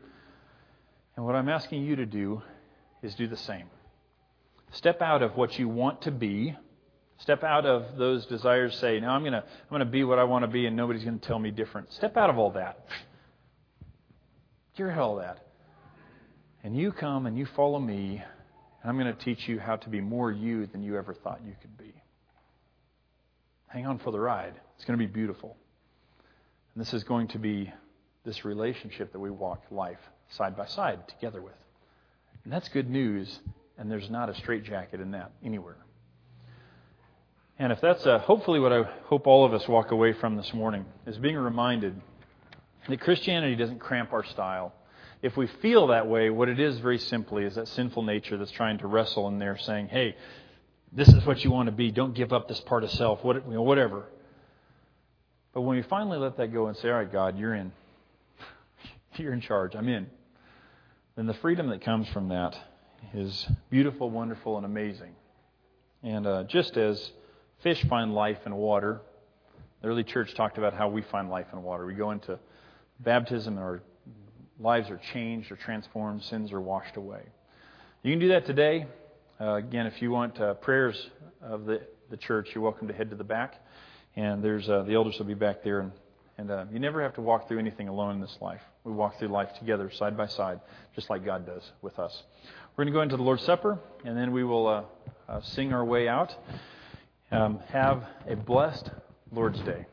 And 1.16 1.24
what 1.24 1.34
I'm 1.34 1.48
asking 1.48 1.84
you 1.84 1.96
to 1.96 2.06
do 2.06 2.42
is 3.02 3.14
do 3.14 3.26
the 3.26 3.36
same. 3.36 3.66
Step 4.72 5.00
out 5.00 5.22
of 5.22 5.36
what 5.36 5.58
you 5.58 5.68
want 5.68 6.02
to 6.02 6.10
be. 6.10 6.54
Step 7.18 7.42
out 7.42 7.64
of 7.64 7.96
those 7.96 8.26
desires. 8.26 8.76
Say, 8.76 9.00
no, 9.00 9.08
I'm 9.08 9.22
going 9.22 9.32
to 9.32 9.42
I'm 9.42 9.68
going 9.70 9.80
to 9.80 9.86
be 9.86 10.04
what 10.04 10.18
I 10.18 10.24
want 10.24 10.42
to 10.42 10.48
be, 10.48 10.66
and 10.66 10.76
nobody's 10.76 11.04
going 11.04 11.18
to 11.18 11.26
tell 11.26 11.38
me 11.38 11.50
different. 11.50 11.92
Step 11.92 12.16
out 12.16 12.30
of 12.30 12.38
all 12.38 12.50
that. 12.52 12.86
You're 14.76 14.98
all 15.00 15.16
that. 15.16 15.44
And 16.62 16.76
you 16.76 16.92
come 16.92 17.26
and 17.26 17.36
you 17.36 17.46
follow 17.46 17.78
me, 17.78 18.22
and 18.82 18.90
I'm 18.90 18.98
going 18.98 19.14
to 19.14 19.24
teach 19.24 19.48
you 19.48 19.58
how 19.58 19.76
to 19.76 19.88
be 19.88 20.00
more 20.00 20.30
you 20.30 20.66
than 20.66 20.82
you 20.82 20.96
ever 20.96 21.14
thought 21.14 21.40
you 21.44 21.54
could 21.60 21.76
be. 21.76 21.92
Hang 23.66 23.86
on 23.86 23.98
for 23.98 24.10
the 24.10 24.20
ride. 24.20 24.54
It's 24.76 24.84
going 24.84 24.98
to 24.98 25.04
be 25.04 25.12
beautiful. 25.12 25.56
And 26.74 26.80
this 26.84 26.94
is 26.94 27.04
going 27.04 27.28
to 27.28 27.38
be 27.38 27.72
this 28.24 28.44
relationship 28.44 29.12
that 29.12 29.18
we 29.18 29.30
walk 29.30 29.64
life 29.70 29.98
side 30.30 30.56
by 30.56 30.66
side 30.66 31.08
together 31.08 31.42
with. 31.42 31.54
And 32.44 32.52
that's 32.52 32.68
good 32.68 32.88
news 32.88 33.40
and 33.78 33.90
there's 33.90 34.10
not 34.10 34.28
a 34.28 34.34
straitjacket 34.34 35.00
in 35.00 35.12
that 35.12 35.30
anywhere. 35.42 35.76
And 37.60 37.72
if 37.72 37.80
that's 37.80 38.04
a, 38.06 38.18
hopefully 38.18 38.60
what 38.60 38.72
I 38.72 38.82
hope 39.04 39.26
all 39.26 39.44
of 39.44 39.54
us 39.54 39.66
walk 39.68 39.92
away 39.92 40.12
from 40.12 40.36
this 40.36 40.52
morning 40.52 40.84
is 41.06 41.16
being 41.16 41.36
reminded 41.36 42.00
that 42.88 43.00
Christianity 43.00 43.56
doesn't 43.56 43.78
cramp 43.78 44.12
our 44.12 44.24
style. 44.24 44.72
If 45.20 45.36
we 45.36 45.46
feel 45.46 45.88
that 45.88 46.06
way, 46.06 46.30
what 46.30 46.48
it 46.48 46.60
is 46.60 46.78
very 46.78 46.98
simply 46.98 47.44
is 47.44 47.56
that 47.56 47.68
sinful 47.68 48.02
nature 48.04 48.36
that's 48.36 48.52
trying 48.52 48.78
to 48.78 48.86
wrestle 48.86 49.26
in 49.28 49.38
there 49.38 49.58
saying, 49.58 49.88
hey, 49.88 50.14
this 50.92 51.08
is 51.08 51.26
what 51.26 51.42
you 51.44 51.50
want 51.50 51.66
to 51.66 51.72
be. 51.72 51.90
Don't 51.90 52.14
give 52.14 52.32
up 52.32 52.48
this 52.48 52.60
part 52.60 52.84
of 52.84 52.90
self, 52.92 53.24
what, 53.24 53.36
you 53.46 53.54
know, 53.54 53.62
whatever. 53.62 54.04
But 55.52 55.62
when 55.62 55.76
we 55.76 55.82
finally 55.82 56.18
let 56.18 56.36
that 56.36 56.52
go 56.52 56.68
and 56.68 56.76
say, 56.76 56.88
all 56.88 56.94
right, 56.94 57.12
God, 57.12 57.36
you're 57.38 57.54
in. 57.54 57.72
You're 59.16 59.32
in 59.32 59.40
charge. 59.40 59.74
I'm 59.74 59.88
in. 59.88 60.06
Then 61.16 61.26
the 61.26 61.34
freedom 61.34 61.70
that 61.70 61.80
comes 61.80 62.08
from 62.10 62.28
that 62.28 62.56
is 63.12 63.48
beautiful, 63.70 64.08
wonderful, 64.08 64.56
and 64.56 64.64
amazing. 64.64 65.16
And 66.04 66.24
uh, 66.24 66.44
just 66.44 66.76
as 66.76 67.10
fish 67.64 67.84
find 67.88 68.14
life 68.14 68.38
in 68.46 68.54
water, 68.54 69.00
the 69.82 69.88
early 69.88 70.04
church 70.04 70.34
talked 70.34 70.58
about 70.58 70.74
how 70.74 70.88
we 70.88 71.02
find 71.02 71.28
life 71.28 71.46
in 71.52 71.62
water. 71.64 71.84
We 71.84 71.94
go 71.94 72.12
into 72.12 72.38
baptism 73.00 73.54
and 73.54 73.62
our 73.64 73.82
lives 74.60 74.90
are 74.90 75.00
changed 75.12 75.50
or 75.52 75.56
transformed, 75.56 76.22
sins 76.24 76.52
are 76.52 76.60
washed 76.60 76.96
away. 76.96 77.22
You 78.02 78.12
can 78.12 78.18
do 78.18 78.28
that 78.28 78.46
today. 78.46 78.86
Uh, 79.40 79.54
again, 79.54 79.86
if 79.86 80.02
you 80.02 80.10
want 80.10 80.40
uh, 80.40 80.54
prayers 80.54 81.10
of 81.42 81.64
the, 81.64 81.80
the 82.10 82.16
church, 82.16 82.48
you're 82.54 82.62
welcome 82.62 82.88
to 82.88 82.94
head 82.94 83.10
to 83.10 83.16
the 83.16 83.24
back. 83.24 83.54
And 84.16 84.42
there's 84.42 84.68
uh, 84.68 84.82
the 84.82 84.94
elders 84.94 85.16
will 85.18 85.26
be 85.26 85.34
back 85.34 85.62
there. 85.62 85.80
And, 85.80 85.92
and 86.38 86.50
uh, 86.50 86.64
you 86.72 86.78
never 86.78 87.02
have 87.02 87.14
to 87.14 87.20
walk 87.20 87.46
through 87.46 87.58
anything 87.58 87.88
alone 87.88 88.16
in 88.16 88.20
this 88.20 88.36
life. 88.40 88.62
We 88.84 88.92
walk 88.92 89.18
through 89.18 89.28
life 89.28 89.50
together, 89.58 89.90
side 89.90 90.16
by 90.16 90.26
side, 90.26 90.60
just 90.94 91.10
like 91.10 91.24
God 91.24 91.46
does 91.46 91.62
with 91.82 91.98
us. 91.98 92.22
We're 92.76 92.84
going 92.84 92.92
to 92.92 92.98
go 92.98 93.02
into 93.02 93.16
the 93.16 93.22
Lord's 93.22 93.42
Supper, 93.42 93.78
and 94.04 94.16
then 94.16 94.32
we 94.32 94.44
will 94.44 94.66
uh, 94.66 94.82
uh, 95.28 95.40
sing 95.42 95.72
our 95.72 95.84
way 95.84 96.08
out. 96.08 96.34
Um, 97.30 97.60
have 97.68 98.04
a 98.26 98.36
blessed 98.36 98.90
Lord's 99.30 99.60
Day. 99.60 99.86